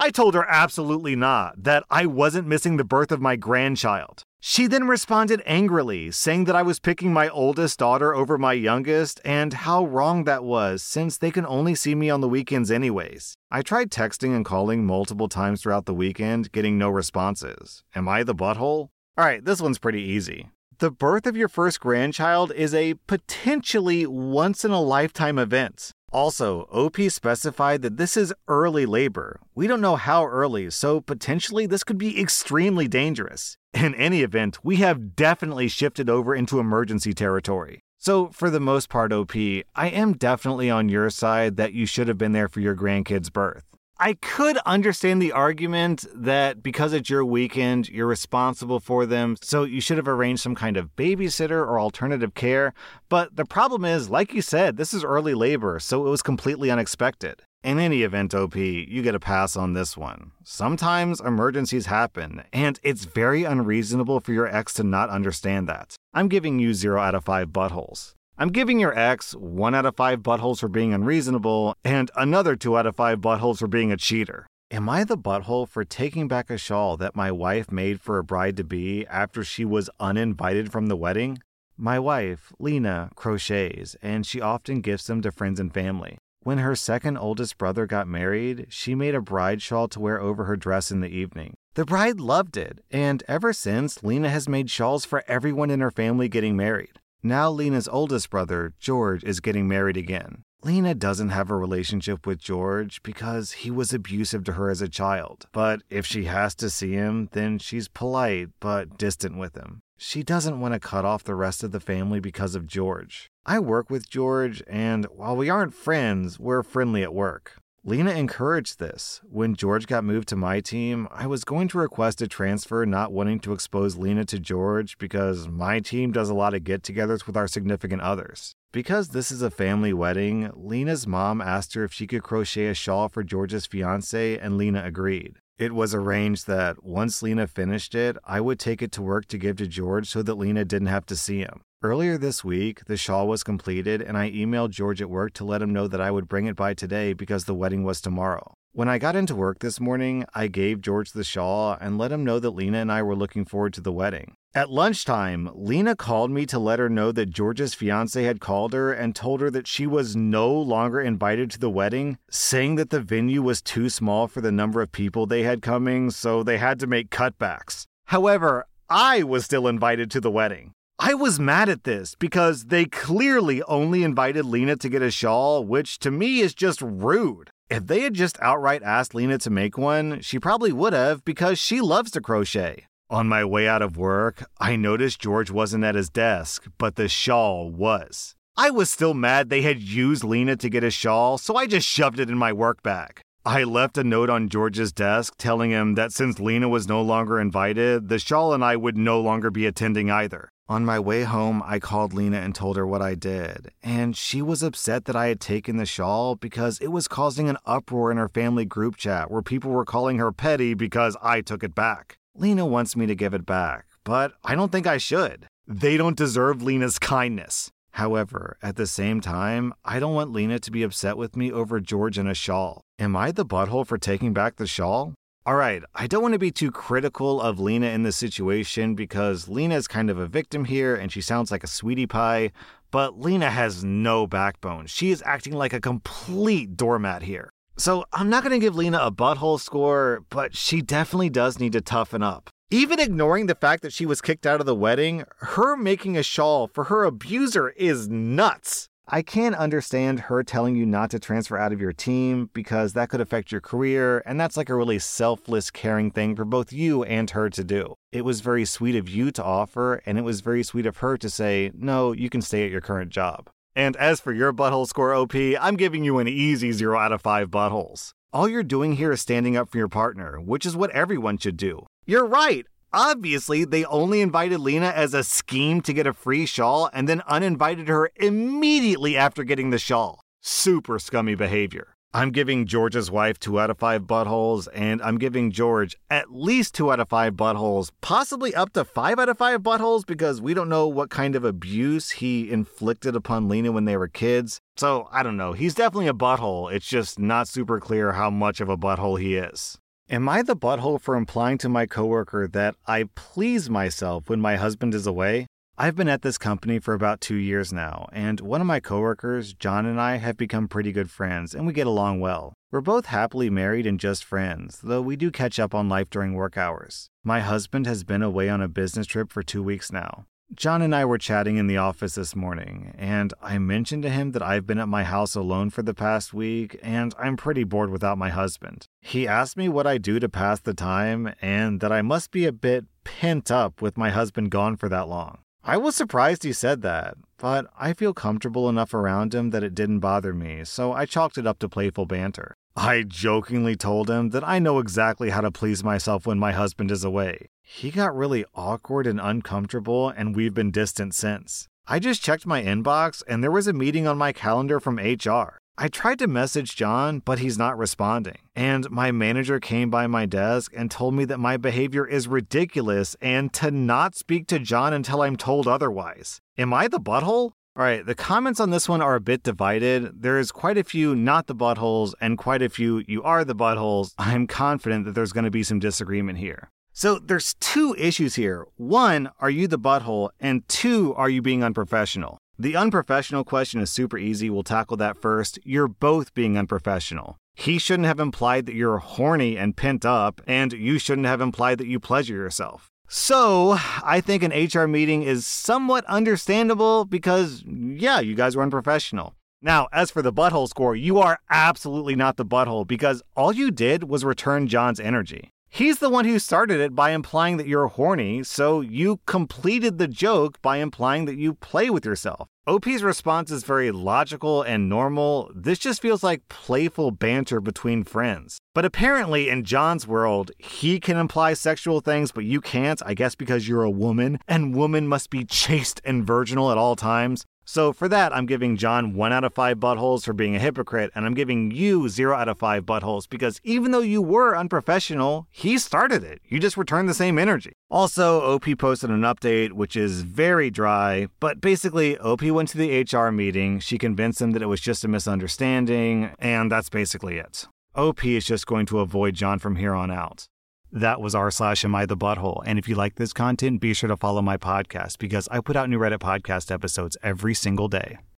I 0.00 0.10
told 0.10 0.34
her 0.34 0.44
absolutely 0.50 1.14
not, 1.14 1.62
that 1.62 1.84
I 1.88 2.06
wasn't 2.06 2.48
missing 2.48 2.76
the 2.76 2.82
birth 2.82 3.12
of 3.12 3.20
my 3.20 3.36
grandchild. 3.36 4.24
She 4.44 4.66
then 4.66 4.88
responded 4.88 5.40
angrily, 5.46 6.10
saying 6.10 6.46
that 6.46 6.56
I 6.56 6.62
was 6.62 6.80
picking 6.80 7.12
my 7.12 7.28
oldest 7.28 7.78
daughter 7.78 8.12
over 8.12 8.36
my 8.36 8.54
youngest 8.54 9.20
and 9.24 9.52
how 9.52 9.86
wrong 9.86 10.24
that 10.24 10.42
was 10.42 10.82
since 10.82 11.16
they 11.16 11.30
can 11.30 11.46
only 11.46 11.76
see 11.76 11.94
me 11.94 12.10
on 12.10 12.22
the 12.22 12.28
weekends 12.28 12.68
anyways. 12.68 13.36
I 13.52 13.62
tried 13.62 13.92
texting 13.92 14.34
and 14.34 14.44
calling 14.44 14.84
multiple 14.84 15.28
times 15.28 15.62
throughout 15.62 15.86
the 15.86 15.94
weekend, 15.94 16.50
getting 16.50 16.76
no 16.76 16.90
responses. 16.90 17.84
Am 17.94 18.08
I 18.08 18.24
the 18.24 18.34
butthole? 18.34 18.88
Alright, 19.16 19.44
this 19.44 19.62
one's 19.62 19.78
pretty 19.78 20.02
easy. 20.02 20.50
The 20.78 20.90
birth 20.90 21.28
of 21.28 21.36
your 21.36 21.48
first 21.48 21.78
grandchild 21.78 22.50
is 22.50 22.74
a 22.74 22.94
potentially 23.06 24.06
once 24.06 24.64
in 24.64 24.72
a 24.72 24.80
lifetime 24.80 25.38
event. 25.38 25.92
Also, 26.12 26.68
OP 26.70 26.98
specified 27.08 27.80
that 27.80 27.96
this 27.96 28.18
is 28.18 28.34
early 28.46 28.84
labor. 28.84 29.40
We 29.54 29.66
don't 29.66 29.80
know 29.80 29.96
how 29.96 30.26
early, 30.26 30.68
so 30.68 31.00
potentially 31.00 31.64
this 31.64 31.84
could 31.84 31.96
be 31.96 32.20
extremely 32.20 32.86
dangerous. 32.86 33.56
In 33.72 33.94
any 33.94 34.20
event, 34.20 34.58
we 34.62 34.76
have 34.76 35.16
definitely 35.16 35.68
shifted 35.68 36.10
over 36.10 36.34
into 36.34 36.60
emergency 36.60 37.14
territory. 37.14 37.82
So, 37.98 38.28
for 38.28 38.50
the 38.50 38.60
most 38.60 38.90
part, 38.90 39.12
OP, 39.12 39.34
I 39.34 39.88
am 39.88 40.12
definitely 40.12 40.68
on 40.68 40.90
your 40.90 41.08
side 41.08 41.56
that 41.56 41.72
you 41.72 41.86
should 41.86 42.08
have 42.08 42.18
been 42.18 42.32
there 42.32 42.48
for 42.48 42.60
your 42.60 42.74
grandkid's 42.74 43.30
birth. 43.30 43.64
I 44.02 44.14
could 44.14 44.58
understand 44.66 45.22
the 45.22 45.30
argument 45.30 46.06
that 46.12 46.60
because 46.60 46.92
it's 46.92 47.08
your 47.08 47.24
weekend, 47.24 47.88
you're 47.88 48.08
responsible 48.08 48.80
for 48.80 49.06
them, 49.06 49.36
so 49.40 49.62
you 49.62 49.80
should 49.80 49.96
have 49.96 50.08
arranged 50.08 50.42
some 50.42 50.56
kind 50.56 50.76
of 50.76 50.96
babysitter 50.96 51.64
or 51.64 51.78
alternative 51.78 52.34
care. 52.34 52.74
But 53.08 53.36
the 53.36 53.44
problem 53.44 53.84
is, 53.84 54.10
like 54.10 54.34
you 54.34 54.42
said, 54.42 54.76
this 54.76 54.92
is 54.92 55.04
early 55.04 55.34
labor, 55.34 55.78
so 55.78 56.04
it 56.04 56.10
was 56.10 56.20
completely 56.20 56.68
unexpected. 56.68 57.42
In 57.62 57.78
any 57.78 58.02
event, 58.02 58.34
OP, 58.34 58.56
you 58.56 59.02
get 59.02 59.14
a 59.14 59.20
pass 59.20 59.54
on 59.54 59.74
this 59.74 59.96
one. 59.96 60.32
Sometimes 60.42 61.20
emergencies 61.20 61.86
happen, 61.86 62.42
and 62.52 62.80
it's 62.82 63.04
very 63.04 63.44
unreasonable 63.44 64.18
for 64.18 64.32
your 64.32 64.48
ex 64.48 64.72
to 64.74 64.82
not 64.82 65.10
understand 65.10 65.68
that. 65.68 65.94
I'm 66.12 66.26
giving 66.26 66.58
you 66.58 66.74
0 66.74 67.00
out 67.00 67.14
of 67.14 67.24
5 67.24 67.50
buttholes. 67.50 68.14
I'm 68.42 68.48
giving 68.48 68.80
your 68.80 68.98
ex 68.98 69.36
1 69.36 69.72
out 69.72 69.86
of 69.86 69.94
5 69.94 70.18
buttholes 70.18 70.58
for 70.58 70.68
being 70.68 70.92
unreasonable, 70.92 71.76
and 71.84 72.10
another 72.16 72.56
2 72.56 72.76
out 72.76 72.86
of 72.86 72.96
5 72.96 73.20
buttholes 73.20 73.58
for 73.58 73.68
being 73.68 73.92
a 73.92 73.96
cheater. 73.96 74.48
Am 74.72 74.88
I 74.88 75.04
the 75.04 75.16
butthole 75.16 75.68
for 75.68 75.84
taking 75.84 76.26
back 76.26 76.50
a 76.50 76.58
shawl 76.58 76.96
that 76.96 77.14
my 77.14 77.30
wife 77.30 77.70
made 77.70 78.00
for 78.00 78.18
a 78.18 78.24
bride 78.24 78.56
to 78.56 78.64
be 78.64 79.06
after 79.06 79.44
she 79.44 79.64
was 79.64 79.88
uninvited 80.00 80.72
from 80.72 80.86
the 80.86 80.96
wedding? 80.96 81.38
My 81.76 82.00
wife, 82.00 82.52
Lena, 82.58 83.10
crochets, 83.14 83.94
and 84.02 84.26
she 84.26 84.40
often 84.40 84.80
gifts 84.80 85.06
them 85.06 85.22
to 85.22 85.30
friends 85.30 85.60
and 85.60 85.72
family. 85.72 86.18
When 86.42 86.58
her 86.58 86.74
second 86.74 87.18
oldest 87.18 87.58
brother 87.58 87.86
got 87.86 88.08
married, 88.08 88.66
she 88.70 88.96
made 88.96 89.14
a 89.14 89.20
bride 89.20 89.62
shawl 89.62 89.86
to 89.86 90.00
wear 90.00 90.20
over 90.20 90.46
her 90.46 90.56
dress 90.56 90.90
in 90.90 90.98
the 90.98 91.16
evening. 91.16 91.54
The 91.74 91.84
bride 91.84 92.18
loved 92.18 92.56
it, 92.56 92.80
and 92.90 93.22
ever 93.28 93.52
since, 93.52 94.02
Lena 94.02 94.30
has 94.30 94.48
made 94.48 94.68
shawls 94.68 95.04
for 95.04 95.22
everyone 95.28 95.70
in 95.70 95.78
her 95.78 95.92
family 95.92 96.28
getting 96.28 96.56
married. 96.56 96.98
Now, 97.24 97.50
Lena's 97.50 97.86
oldest 97.86 98.30
brother, 98.30 98.74
George, 98.80 99.22
is 99.22 99.38
getting 99.38 99.68
married 99.68 99.96
again. 99.96 100.42
Lena 100.64 100.94
doesn't 100.94 101.28
have 101.28 101.50
a 101.50 101.56
relationship 101.56 102.26
with 102.26 102.40
George 102.40 103.00
because 103.02 103.52
he 103.52 103.70
was 103.70 103.92
abusive 103.92 104.42
to 104.44 104.52
her 104.52 104.70
as 104.70 104.82
a 104.82 104.88
child. 104.88 105.46
But 105.52 105.82
if 105.88 106.04
she 106.04 106.24
has 106.24 106.54
to 106.56 106.68
see 106.68 106.92
him, 106.92 107.28
then 107.32 107.58
she's 107.58 107.86
polite 107.86 108.48
but 108.58 108.98
distant 108.98 109.38
with 109.38 109.56
him. 109.56 109.82
She 109.96 110.24
doesn't 110.24 110.58
want 110.58 110.74
to 110.74 110.80
cut 110.80 111.04
off 111.04 111.22
the 111.22 111.36
rest 111.36 111.62
of 111.62 111.70
the 111.70 111.78
family 111.78 112.18
because 112.18 112.56
of 112.56 112.66
George. 112.66 113.30
I 113.46 113.60
work 113.60 113.88
with 113.88 114.10
George, 114.10 114.60
and 114.66 115.06
while 115.06 115.36
we 115.36 115.48
aren't 115.48 115.74
friends, 115.74 116.40
we're 116.40 116.64
friendly 116.64 117.04
at 117.04 117.14
work. 117.14 117.61
Lena 117.84 118.12
encouraged 118.12 118.78
this. 118.78 119.20
When 119.28 119.56
George 119.56 119.88
got 119.88 120.04
moved 120.04 120.28
to 120.28 120.36
my 120.36 120.60
team, 120.60 121.08
I 121.10 121.26
was 121.26 121.42
going 121.42 121.66
to 121.66 121.78
request 121.78 122.22
a 122.22 122.28
transfer, 122.28 122.86
not 122.86 123.12
wanting 123.12 123.40
to 123.40 123.52
expose 123.52 123.96
Lena 123.96 124.24
to 124.26 124.38
George 124.38 124.96
because 124.98 125.48
my 125.48 125.80
team 125.80 126.12
does 126.12 126.30
a 126.30 126.34
lot 126.34 126.54
of 126.54 126.62
get 126.62 126.82
togethers 126.84 127.26
with 127.26 127.36
our 127.36 127.48
significant 127.48 128.00
others. 128.00 128.54
Because 128.70 129.08
this 129.08 129.32
is 129.32 129.42
a 129.42 129.50
family 129.50 129.92
wedding, 129.92 130.52
Lena's 130.54 131.08
mom 131.08 131.40
asked 131.40 131.74
her 131.74 131.82
if 131.82 131.92
she 131.92 132.06
could 132.06 132.22
crochet 132.22 132.68
a 132.68 132.74
shawl 132.74 133.08
for 133.08 133.24
George's 133.24 133.66
fiance, 133.66 134.38
and 134.38 134.56
Lena 134.56 134.84
agreed. 134.84 135.38
It 135.58 135.74
was 135.74 135.92
arranged 135.92 136.46
that 136.46 136.84
once 136.84 137.20
Lena 137.20 137.48
finished 137.48 137.96
it, 137.96 138.16
I 138.24 138.40
would 138.40 138.60
take 138.60 138.80
it 138.80 138.92
to 138.92 139.02
work 139.02 139.26
to 139.26 139.38
give 139.38 139.56
to 139.56 139.66
George 139.66 140.08
so 140.08 140.22
that 140.22 140.36
Lena 140.36 140.64
didn't 140.64 140.86
have 140.86 141.06
to 141.06 141.16
see 141.16 141.40
him. 141.40 141.62
Earlier 141.84 142.16
this 142.16 142.44
week, 142.44 142.84
the 142.84 142.96
shawl 142.96 143.26
was 143.26 143.42
completed, 143.42 144.00
and 144.00 144.16
I 144.16 144.30
emailed 144.30 144.70
George 144.70 145.02
at 145.02 145.10
work 145.10 145.32
to 145.32 145.44
let 145.44 145.60
him 145.60 145.72
know 145.72 145.88
that 145.88 146.00
I 146.00 146.12
would 146.12 146.28
bring 146.28 146.46
it 146.46 146.54
by 146.54 146.74
today 146.74 147.12
because 147.12 147.44
the 147.44 147.56
wedding 147.56 147.82
was 147.82 148.00
tomorrow. 148.00 148.54
When 148.70 148.88
I 148.88 148.98
got 148.98 149.16
into 149.16 149.34
work 149.34 149.58
this 149.58 149.80
morning, 149.80 150.24
I 150.32 150.46
gave 150.46 150.80
George 150.80 151.10
the 151.10 151.24
shawl 151.24 151.76
and 151.80 151.98
let 151.98 152.12
him 152.12 152.22
know 152.22 152.38
that 152.38 152.52
Lena 152.52 152.78
and 152.78 152.92
I 152.92 153.02
were 153.02 153.16
looking 153.16 153.44
forward 153.44 153.72
to 153.74 153.80
the 153.80 153.90
wedding. 153.90 154.36
At 154.54 154.70
lunchtime, 154.70 155.50
Lena 155.54 155.96
called 155.96 156.30
me 156.30 156.46
to 156.46 156.58
let 156.60 156.78
her 156.78 156.88
know 156.88 157.10
that 157.10 157.30
George's 157.30 157.74
fiance 157.74 158.22
had 158.22 158.38
called 158.38 158.74
her 158.74 158.92
and 158.92 159.16
told 159.16 159.40
her 159.40 159.50
that 159.50 159.66
she 159.66 159.84
was 159.84 160.14
no 160.14 160.52
longer 160.52 161.00
invited 161.00 161.50
to 161.50 161.58
the 161.58 161.68
wedding, 161.68 162.16
saying 162.30 162.76
that 162.76 162.90
the 162.90 163.00
venue 163.00 163.42
was 163.42 163.60
too 163.60 163.88
small 163.88 164.28
for 164.28 164.40
the 164.40 164.52
number 164.52 164.82
of 164.82 164.92
people 164.92 165.26
they 165.26 165.42
had 165.42 165.62
coming, 165.62 166.10
so 166.10 166.44
they 166.44 166.58
had 166.58 166.78
to 166.78 166.86
make 166.86 167.10
cutbacks. 167.10 167.86
However, 168.04 168.66
I 168.88 169.24
was 169.24 169.44
still 169.44 169.66
invited 169.66 170.12
to 170.12 170.20
the 170.20 170.30
wedding. 170.30 170.74
I 170.98 171.14
was 171.14 171.40
mad 171.40 171.68
at 171.68 171.84
this 171.84 172.14
because 172.14 172.66
they 172.66 172.84
clearly 172.84 173.62
only 173.64 174.04
invited 174.04 174.44
Lena 174.44 174.76
to 174.76 174.88
get 174.88 175.02
a 175.02 175.10
shawl, 175.10 175.64
which 175.64 175.98
to 176.00 176.10
me 176.10 176.40
is 176.40 176.54
just 176.54 176.80
rude. 176.80 177.50
If 177.68 177.86
they 177.86 178.00
had 178.00 178.14
just 178.14 178.38
outright 178.40 178.82
asked 178.82 179.14
Lena 179.14 179.38
to 179.38 179.50
make 179.50 179.76
one, 179.76 180.20
she 180.20 180.38
probably 180.38 180.72
would 180.72 180.92
have 180.92 181.24
because 181.24 181.58
she 181.58 181.80
loves 181.80 182.10
to 182.12 182.20
crochet. 182.20 182.86
On 183.10 183.28
my 183.28 183.44
way 183.44 183.66
out 183.66 183.82
of 183.82 183.96
work, 183.96 184.44
I 184.60 184.76
noticed 184.76 185.20
George 185.20 185.50
wasn't 185.50 185.84
at 185.84 185.94
his 185.94 186.08
desk, 186.08 186.66
but 186.78 186.96
the 186.96 187.08
shawl 187.08 187.70
was. 187.70 188.34
I 188.56 188.70
was 188.70 188.90
still 188.90 189.14
mad 189.14 189.48
they 189.48 189.62
had 189.62 189.80
used 189.80 190.22
Lena 190.22 190.56
to 190.56 190.68
get 190.68 190.84
a 190.84 190.90
shawl, 190.90 191.36
so 191.38 191.56
I 191.56 191.66
just 191.66 191.88
shoved 191.88 192.20
it 192.20 192.30
in 192.30 192.38
my 192.38 192.52
work 192.52 192.82
bag. 192.82 193.22
I 193.44 193.64
left 193.64 193.98
a 193.98 194.04
note 194.04 194.30
on 194.30 194.48
George's 194.48 194.92
desk 194.92 195.34
telling 195.36 195.70
him 195.70 195.96
that 195.96 196.12
since 196.12 196.38
Lena 196.38 196.68
was 196.68 196.86
no 196.86 197.02
longer 197.02 197.40
invited, 197.40 198.08
the 198.08 198.20
shawl 198.20 198.54
and 198.54 198.64
I 198.64 198.76
would 198.76 198.96
no 198.96 199.20
longer 199.20 199.50
be 199.50 199.66
attending 199.66 200.10
either. 200.10 200.51
On 200.68 200.84
my 200.84 200.98
way 200.98 201.24
home, 201.24 201.62
I 201.66 201.78
called 201.78 202.14
Lena 202.14 202.38
and 202.38 202.54
told 202.54 202.76
her 202.76 202.86
what 202.86 203.02
I 203.02 203.14
did, 203.14 203.72
and 203.82 204.16
she 204.16 204.40
was 204.40 204.62
upset 204.62 205.04
that 205.06 205.16
I 205.16 205.26
had 205.26 205.40
taken 205.40 205.76
the 205.76 205.84
shawl 205.84 206.36
because 206.36 206.78
it 206.78 206.88
was 206.88 207.08
causing 207.08 207.48
an 207.48 207.58
uproar 207.66 208.10
in 208.10 208.16
her 208.16 208.28
family 208.28 208.64
group 208.64 208.96
chat 208.96 209.30
where 209.30 209.42
people 209.42 209.72
were 209.72 209.84
calling 209.84 210.18
her 210.18 210.32
petty 210.32 210.74
because 210.74 211.16
I 211.20 211.40
took 211.40 211.62
it 211.62 211.74
back. 211.74 212.16
Lena 212.34 212.64
wants 212.64 212.96
me 212.96 213.06
to 213.06 213.14
give 213.14 213.34
it 213.34 213.44
back, 213.44 213.86
but 214.04 214.32
I 214.44 214.54
don't 214.54 214.72
think 214.72 214.86
I 214.86 214.98
should. 214.98 215.46
They 215.66 215.96
don't 215.96 216.16
deserve 216.16 216.62
Lena's 216.62 216.98
kindness. 216.98 217.70
However, 217.92 218.56
at 218.62 218.76
the 218.76 218.86
same 218.86 219.20
time, 219.20 219.74
I 219.84 219.98
don't 219.98 220.14
want 220.14 220.32
Lena 220.32 220.58
to 220.60 220.70
be 220.70 220.82
upset 220.82 221.18
with 221.18 221.36
me 221.36 221.52
over 221.52 221.80
George 221.80 222.16
and 222.16 222.28
a 222.28 222.34
shawl. 222.34 222.80
Am 222.98 223.14
I 223.14 223.32
the 223.32 223.44
butthole 223.44 223.86
for 223.86 223.98
taking 223.98 224.32
back 224.32 224.56
the 224.56 224.66
shawl? 224.66 225.12
All 225.44 225.56
right, 225.56 225.82
I 225.92 226.06
don't 226.06 226.22
want 226.22 226.34
to 226.34 226.38
be 226.38 226.52
too 226.52 226.70
critical 226.70 227.40
of 227.40 227.58
Lena 227.58 227.88
in 227.88 228.04
this 228.04 228.14
situation 228.14 228.94
because 228.94 229.48
Lena 229.48 229.74
is 229.74 229.88
kind 229.88 230.08
of 230.08 230.16
a 230.16 230.28
victim 230.28 230.66
here 230.66 230.94
and 230.94 231.10
she 231.10 231.20
sounds 231.20 231.50
like 231.50 231.64
a 231.64 231.66
sweetie 231.66 232.06
pie, 232.06 232.52
but 232.92 233.18
Lena 233.18 233.50
has 233.50 233.82
no 233.82 234.28
backbone. 234.28 234.86
She 234.86 235.10
is 235.10 235.20
acting 235.26 235.54
like 235.54 235.72
a 235.72 235.80
complete 235.80 236.76
doormat 236.76 237.22
here. 237.22 237.50
So 237.76 238.04
I'm 238.12 238.30
not 238.30 238.44
going 238.44 238.52
to 238.52 238.64
give 238.64 238.76
Lena 238.76 238.98
a 238.98 239.10
butthole 239.10 239.58
score, 239.58 240.22
but 240.30 240.54
she 240.56 240.80
definitely 240.80 241.30
does 241.30 241.58
need 241.58 241.72
to 241.72 241.80
toughen 241.80 242.22
up. 242.22 242.48
Even 242.70 243.00
ignoring 243.00 243.46
the 243.46 243.56
fact 243.56 243.82
that 243.82 243.92
she 243.92 244.06
was 244.06 244.20
kicked 244.20 244.46
out 244.46 244.60
of 244.60 244.66
the 244.66 244.76
wedding, 244.76 245.24
her 245.38 245.76
making 245.76 246.16
a 246.16 246.22
shawl 246.22 246.68
for 246.68 246.84
her 246.84 247.02
abuser 247.02 247.70
is 247.70 248.08
nuts. 248.08 248.86
I 249.14 249.20
can't 249.20 249.54
understand 249.54 250.20
her 250.20 250.42
telling 250.42 250.74
you 250.74 250.86
not 250.86 251.10
to 251.10 251.18
transfer 251.18 251.58
out 251.58 251.70
of 251.70 251.82
your 251.82 251.92
team 251.92 252.48
because 252.54 252.94
that 252.94 253.10
could 253.10 253.20
affect 253.20 253.52
your 253.52 253.60
career, 253.60 254.22
and 254.24 254.40
that's 254.40 254.56
like 254.56 254.70
a 254.70 254.74
really 254.74 254.98
selfless, 254.98 255.70
caring 255.70 256.10
thing 256.10 256.34
for 256.34 256.46
both 256.46 256.72
you 256.72 257.04
and 257.04 257.28
her 257.28 257.50
to 257.50 257.62
do. 257.62 257.96
It 258.10 258.24
was 258.24 258.40
very 258.40 258.64
sweet 258.64 258.96
of 258.96 259.10
you 259.10 259.30
to 259.32 259.44
offer, 259.44 260.00
and 260.06 260.16
it 260.16 260.22
was 260.22 260.40
very 260.40 260.62
sweet 260.62 260.86
of 260.86 260.96
her 260.96 261.18
to 261.18 261.28
say, 261.28 261.72
no, 261.74 262.12
you 262.12 262.30
can 262.30 262.40
stay 262.40 262.64
at 262.64 262.70
your 262.70 262.80
current 262.80 263.10
job. 263.10 263.50
And 263.76 263.96
as 263.96 264.18
for 264.18 264.32
your 264.32 264.50
butthole 264.50 264.88
score, 264.88 265.12
OP, 265.12 265.34
I'm 265.34 265.76
giving 265.76 266.04
you 266.04 266.18
an 266.18 266.26
easy 266.26 266.72
0 266.72 266.98
out 266.98 267.12
of 267.12 267.20
5 267.20 267.50
buttholes. 267.50 268.12
All 268.32 268.48
you're 268.48 268.62
doing 268.62 268.94
here 268.94 269.12
is 269.12 269.20
standing 269.20 269.58
up 269.58 269.68
for 269.68 269.76
your 269.76 269.88
partner, 269.88 270.40
which 270.40 270.64
is 270.64 270.74
what 270.74 270.90
everyone 270.92 271.36
should 271.36 271.58
do. 271.58 271.84
You're 272.06 272.24
right. 272.24 272.66
Obviously, 272.94 273.64
they 273.64 273.86
only 273.86 274.20
invited 274.20 274.58
Lena 274.58 274.88
as 274.88 275.14
a 275.14 275.24
scheme 275.24 275.80
to 275.80 275.94
get 275.94 276.06
a 276.06 276.12
free 276.12 276.44
shawl 276.44 276.90
and 276.92 277.08
then 277.08 277.22
uninvited 277.26 277.88
her 277.88 278.10
immediately 278.16 279.16
after 279.16 279.44
getting 279.44 279.70
the 279.70 279.78
shawl. 279.78 280.20
Super 280.42 280.98
scummy 280.98 281.34
behavior. 281.34 281.94
I'm 282.14 282.30
giving 282.30 282.66
George's 282.66 283.10
wife 283.10 283.38
2 283.38 283.58
out 283.58 283.70
of 283.70 283.78
5 283.78 284.02
buttholes, 284.02 284.68
and 284.74 285.00
I'm 285.00 285.16
giving 285.16 285.50
George 285.50 285.96
at 286.10 286.30
least 286.30 286.74
2 286.74 286.92
out 286.92 287.00
of 287.00 287.08
5 287.08 287.32
buttholes, 287.32 287.88
possibly 288.02 288.54
up 288.54 288.74
to 288.74 288.84
5 288.84 289.18
out 289.18 289.30
of 289.30 289.38
5 289.38 289.60
buttholes 289.62 290.04
because 290.04 290.42
we 290.42 290.52
don't 290.52 290.68
know 290.68 290.86
what 290.86 291.08
kind 291.08 291.34
of 291.34 291.42
abuse 291.42 292.10
he 292.10 292.50
inflicted 292.50 293.16
upon 293.16 293.48
Lena 293.48 293.72
when 293.72 293.86
they 293.86 293.96
were 293.96 294.08
kids. 294.08 294.60
So, 294.76 295.08
I 295.10 295.22
don't 295.22 295.38
know. 295.38 295.54
He's 295.54 295.74
definitely 295.74 296.08
a 296.08 296.12
butthole. 296.12 296.70
It's 296.70 296.86
just 296.86 297.18
not 297.18 297.48
super 297.48 297.80
clear 297.80 298.12
how 298.12 298.28
much 298.28 298.60
of 298.60 298.68
a 298.68 298.76
butthole 298.76 299.18
he 299.18 299.36
is. 299.36 299.78
Am 300.12 300.28
I 300.28 300.42
the 300.42 300.54
butthole 300.54 301.00
for 301.00 301.16
implying 301.16 301.56
to 301.56 301.70
my 301.70 301.86
coworker 301.86 302.46
that 302.48 302.74
I 302.86 303.04
please 303.14 303.70
myself 303.70 304.28
when 304.28 304.42
my 304.42 304.56
husband 304.56 304.94
is 304.94 305.06
away? 305.06 305.46
I've 305.78 305.96
been 305.96 306.06
at 306.06 306.20
this 306.20 306.36
company 306.36 306.78
for 306.80 306.92
about 306.92 307.22
two 307.22 307.36
years 307.36 307.72
now, 307.72 308.10
and 308.12 308.38
one 308.38 308.60
of 308.60 308.66
my 308.66 308.78
coworkers, 308.78 309.54
John, 309.54 309.86
and 309.86 309.98
I 309.98 310.16
have 310.16 310.36
become 310.36 310.68
pretty 310.68 310.92
good 310.92 311.10
friends, 311.10 311.54
and 311.54 311.66
we 311.66 311.72
get 311.72 311.86
along 311.86 312.20
well. 312.20 312.52
We're 312.70 312.82
both 312.82 313.06
happily 313.06 313.48
married 313.48 313.86
and 313.86 313.98
just 313.98 314.22
friends, 314.22 314.80
though 314.82 315.00
we 315.00 315.16
do 315.16 315.30
catch 315.30 315.58
up 315.58 315.74
on 315.74 315.88
life 315.88 316.10
during 316.10 316.34
work 316.34 316.58
hours. 316.58 317.08
My 317.24 317.40
husband 317.40 317.86
has 317.86 318.04
been 318.04 318.22
away 318.22 318.50
on 318.50 318.60
a 318.60 318.68
business 318.68 319.06
trip 319.06 319.32
for 319.32 319.42
two 319.42 319.62
weeks 319.62 319.90
now. 319.90 320.26
John 320.54 320.82
and 320.82 320.94
I 320.94 321.06
were 321.06 321.16
chatting 321.16 321.56
in 321.56 321.66
the 321.66 321.78
office 321.78 322.14
this 322.14 322.36
morning, 322.36 322.94
and 322.98 323.32
I 323.40 323.58
mentioned 323.58 324.02
to 324.02 324.10
him 324.10 324.32
that 324.32 324.42
I've 324.42 324.66
been 324.66 324.78
at 324.78 324.88
my 324.88 325.02
house 325.02 325.34
alone 325.34 325.70
for 325.70 325.82
the 325.82 325.94
past 325.94 326.34
week, 326.34 326.78
and 326.82 327.14
I'm 327.18 327.38
pretty 327.38 327.64
bored 327.64 327.88
without 327.88 328.18
my 328.18 328.28
husband. 328.28 328.86
He 329.00 329.26
asked 329.26 329.56
me 329.56 329.70
what 329.70 329.86
I 329.86 329.96
do 329.96 330.20
to 330.20 330.28
pass 330.28 330.60
the 330.60 330.74
time, 330.74 331.32
and 331.40 331.80
that 331.80 331.90
I 331.90 332.02
must 332.02 332.30
be 332.30 332.44
a 332.44 332.52
bit 332.52 332.84
pent 333.02 333.50
up 333.50 333.80
with 333.80 333.96
my 333.96 334.10
husband 334.10 334.50
gone 334.50 334.76
for 334.76 334.90
that 334.90 335.08
long. 335.08 335.38
I 335.64 335.78
was 335.78 335.96
surprised 335.96 336.42
he 336.42 336.52
said 336.52 336.82
that, 336.82 337.14
but 337.38 337.66
I 337.78 337.94
feel 337.94 338.12
comfortable 338.12 338.68
enough 338.68 338.92
around 338.92 339.34
him 339.34 339.50
that 339.50 339.64
it 339.64 339.74
didn't 339.74 340.00
bother 340.00 340.34
me, 340.34 340.64
so 340.64 340.92
I 340.92 341.06
chalked 341.06 341.38
it 341.38 341.46
up 341.46 341.60
to 341.60 341.68
playful 341.68 342.04
banter. 342.04 342.54
I 342.76 343.04
jokingly 343.06 343.76
told 343.76 344.10
him 344.10 344.30
that 344.30 344.46
I 344.46 344.58
know 344.58 344.80
exactly 344.80 345.30
how 345.30 345.40
to 345.40 345.50
please 345.50 345.82
myself 345.82 346.26
when 346.26 346.38
my 346.38 346.52
husband 346.52 346.90
is 346.90 347.04
away. 347.04 347.48
He 347.74 347.90
got 347.90 348.14
really 348.14 348.44
awkward 348.54 349.06
and 349.06 349.18
uncomfortable, 349.18 350.10
and 350.10 350.36
we've 350.36 350.52
been 350.52 350.70
distant 350.70 351.14
since. 351.14 351.68
I 351.86 351.98
just 351.98 352.22
checked 352.22 352.46
my 352.46 352.62
inbox, 352.62 353.22
and 353.26 353.42
there 353.42 353.50
was 353.50 353.66
a 353.66 353.72
meeting 353.72 354.06
on 354.06 354.18
my 354.18 354.30
calendar 354.30 354.78
from 354.78 354.98
HR. 354.98 355.58
I 355.78 355.88
tried 355.88 356.18
to 356.18 356.26
message 356.26 356.76
John, 356.76 357.20
but 357.20 357.38
he's 357.38 357.56
not 357.56 357.78
responding. 357.78 358.36
And 358.54 358.90
my 358.90 359.10
manager 359.10 359.58
came 359.58 359.88
by 359.88 360.06
my 360.06 360.26
desk 360.26 360.70
and 360.76 360.90
told 360.90 361.14
me 361.14 361.24
that 361.24 361.40
my 361.40 361.56
behavior 361.56 362.06
is 362.06 362.28
ridiculous 362.28 363.16
and 363.22 363.50
to 363.54 363.70
not 363.70 364.14
speak 364.14 364.46
to 364.48 364.58
John 364.58 364.92
until 364.92 365.22
I'm 365.22 365.36
told 365.36 365.66
otherwise. 365.66 366.42
Am 366.58 366.74
I 366.74 366.88
the 366.88 367.00
butthole? 367.00 367.52
All 367.74 367.82
right, 367.82 368.04
the 368.04 368.14
comments 368.14 368.60
on 368.60 368.68
this 368.68 368.86
one 368.86 369.00
are 369.00 369.14
a 369.14 369.20
bit 369.20 369.42
divided. 369.42 370.22
There 370.22 370.38
is 370.38 370.52
quite 370.52 370.76
a 370.76 370.84
few 370.84 371.16
not 371.16 371.46
the 371.46 371.56
buttholes 371.56 372.12
and 372.20 372.36
quite 372.36 372.60
a 372.60 372.68
few 372.68 373.02
you 373.08 373.22
are 373.22 373.46
the 373.46 373.56
buttholes. 373.56 374.12
I'm 374.18 374.46
confident 374.46 375.06
that 375.06 375.14
there's 375.14 375.32
going 375.32 375.46
to 375.46 375.50
be 375.50 375.62
some 375.62 375.78
disagreement 375.78 376.38
here. 376.38 376.70
So 376.94 377.18
there's 377.18 377.54
two 377.54 377.94
issues 377.98 378.34
here. 378.34 378.66
One, 378.76 379.30
are 379.40 379.50
you 379.50 379.66
the 379.66 379.78
butthole? 379.78 380.28
And 380.38 380.68
two, 380.68 381.14
are 381.14 381.30
you 381.30 381.40
being 381.40 381.64
unprofessional? 381.64 382.38
The 382.58 382.76
unprofessional 382.76 383.44
question 383.44 383.80
is 383.80 383.90
super 383.90 384.18
easy. 384.18 384.50
We'll 384.50 384.62
tackle 384.62 384.98
that 384.98 385.16
first. 385.16 385.58
You're 385.64 385.88
both 385.88 386.34
being 386.34 386.58
unprofessional. 386.58 387.38
He 387.54 387.78
shouldn't 387.78 388.06
have 388.06 388.20
implied 388.20 388.66
that 388.66 388.74
you're 388.74 388.98
horny 388.98 389.56
and 389.56 389.76
pent 389.76 390.04
up, 390.04 390.40
and 390.46 390.72
you 390.72 390.98
shouldn't 390.98 391.26
have 391.26 391.40
implied 391.40 391.78
that 391.78 391.86
you 391.86 391.98
pleasure 391.98 392.34
yourself. 392.34 392.88
So, 393.08 393.78
I 394.02 394.22
think 394.22 394.42
an 394.42 394.52
HR 394.52 394.86
meeting 394.86 395.22
is 395.22 395.46
somewhat 395.46 396.04
understandable 396.06 397.04
because, 397.04 397.62
yeah, 397.66 398.20
you 398.20 398.34
guys 398.34 398.54
were 398.56 398.62
unprofessional. 398.62 399.34
Now, 399.60 399.88
as 399.92 400.10
for 400.10 400.22
the 400.22 400.32
butthole 400.32 400.68
score, 400.68 400.96
you 400.96 401.18
are 401.18 401.40
absolutely 401.50 402.16
not 402.16 402.36
the 402.36 402.46
butthole 402.46 402.86
because 402.86 403.22
all 403.36 403.52
you 403.52 403.70
did 403.70 404.04
was 404.04 404.24
return 404.24 404.66
John's 404.66 404.98
energy. 404.98 405.52
He's 405.74 406.00
the 406.00 406.10
one 406.10 406.26
who 406.26 406.38
started 406.38 406.80
it 406.80 406.94
by 406.94 407.12
implying 407.12 407.56
that 407.56 407.66
you're 407.66 407.86
horny, 407.86 408.42
so 408.42 408.82
you 408.82 409.20
completed 409.24 409.96
the 409.96 410.06
joke 410.06 410.60
by 410.60 410.76
implying 410.76 411.24
that 411.24 411.38
you 411.38 411.54
play 411.54 411.88
with 411.88 412.04
yourself. 412.04 412.46
OP's 412.66 413.02
response 413.02 413.50
is 413.50 413.64
very 413.64 413.90
logical 413.90 414.60
and 414.60 414.86
normal. 414.86 415.50
This 415.54 415.78
just 415.78 416.02
feels 416.02 416.22
like 416.22 416.46
playful 416.50 417.10
banter 417.10 417.58
between 417.58 418.04
friends. 418.04 418.58
But 418.74 418.84
apparently, 418.84 419.48
in 419.48 419.64
John's 419.64 420.06
world, 420.06 420.50
he 420.58 421.00
can 421.00 421.16
imply 421.16 421.54
sexual 421.54 422.02
things, 422.02 422.32
but 422.32 422.44
you 422.44 422.60
can't, 422.60 423.00
I 423.06 423.14
guess 423.14 423.34
because 423.34 423.66
you're 423.66 423.82
a 423.82 423.90
woman, 423.90 424.40
and 424.46 424.74
woman 424.76 425.08
must 425.08 425.30
be 425.30 425.42
chaste 425.46 426.02
and 426.04 426.26
virginal 426.26 426.70
at 426.70 426.76
all 426.76 426.96
times. 426.96 427.46
So 427.72 427.94
for 427.94 428.06
that, 428.08 428.36
I'm 428.36 428.44
giving 428.44 428.76
John 428.76 429.14
1 429.14 429.32
out 429.32 429.44
of 429.44 429.54
5 429.54 429.78
buttholes 429.78 430.24
for 430.24 430.34
being 430.34 430.54
a 430.54 430.58
hypocrite, 430.58 431.10
and 431.14 431.24
I'm 431.24 431.32
giving 431.32 431.70
you 431.70 432.06
0 432.06 432.36
out 432.36 432.46
of 432.46 432.58
5 432.58 432.84
buttholes 432.84 433.26
because 433.26 433.62
even 433.64 433.92
though 433.92 434.00
you 434.00 434.20
were 434.20 434.54
unprofessional, 434.54 435.46
he 435.50 435.78
started 435.78 436.22
it. 436.22 436.42
You 436.46 436.60
just 436.60 436.76
returned 436.76 437.08
the 437.08 437.14
same 437.14 437.38
energy. 437.38 437.72
Also, 437.90 438.42
OP 438.42 438.66
posted 438.76 439.08
an 439.08 439.22
update 439.22 439.72
which 439.72 439.96
is 439.96 440.20
very 440.20 440.68
dry, 440.68 441.28
but 441.40 441.62
basically, 441.62 442.18
OP 442.18 442.42
went 442.42 442.68
to 442.68 442.76
the 442.76 443.06
HR 443.10 443.30
meeting, 443.30 443.80
she 443.80 443.96
convinced 443.96 444.42
him 444.42 444.50
that 444.50 444.60
it 444.60 444.66
was 444.66 444.82
just 444.82 445.02
a 445.02 445.08
misunderstanding, 445.08 446.32
and 446.38 446.70
that's 446.70 446.90
basically 446.90 447.38
it. 447.38 447.68
OP 447.94 448.22
is 448.26 448.44
just 448.44 448.66
going 448.66 448.84
to 448.84 449.00
avoid 449.00 449.32
John 449.32 449.58
from 449.58 449.76
here 449.76 449.94
on 449.94 450.10
out. 450.10 450.46
That 450.92 451.22
was 451.22 451.34
r 451.34 451.50
slash 451.50 451.86
am 451.86 451.94
I 451.94 452.04
the 452.04 452.16
butthole. 452.16 452.62
And 452.66 452.78
if 452.78 452.86
you 452.86 452.94
like 452.94 453.14
this 453.14 453.32
content, 453.32 453.80
be 453.80 453.94
sure 453.94 454.08
to 454.08 454.16
follow 454.16 454.42
my 454.42 454.58
podcast 454.58 455.16
because 455.18 455.48
I 455.48 455.60
put 455.60 455.74
out 455.74 455.88
new 455.88 455.98
Reddit 455.98 456.18
podcast 456.18 456.70
episodes 456.70 457.16
every 457.22 457.54
single 457.54 457.88
day. 457.88 458.18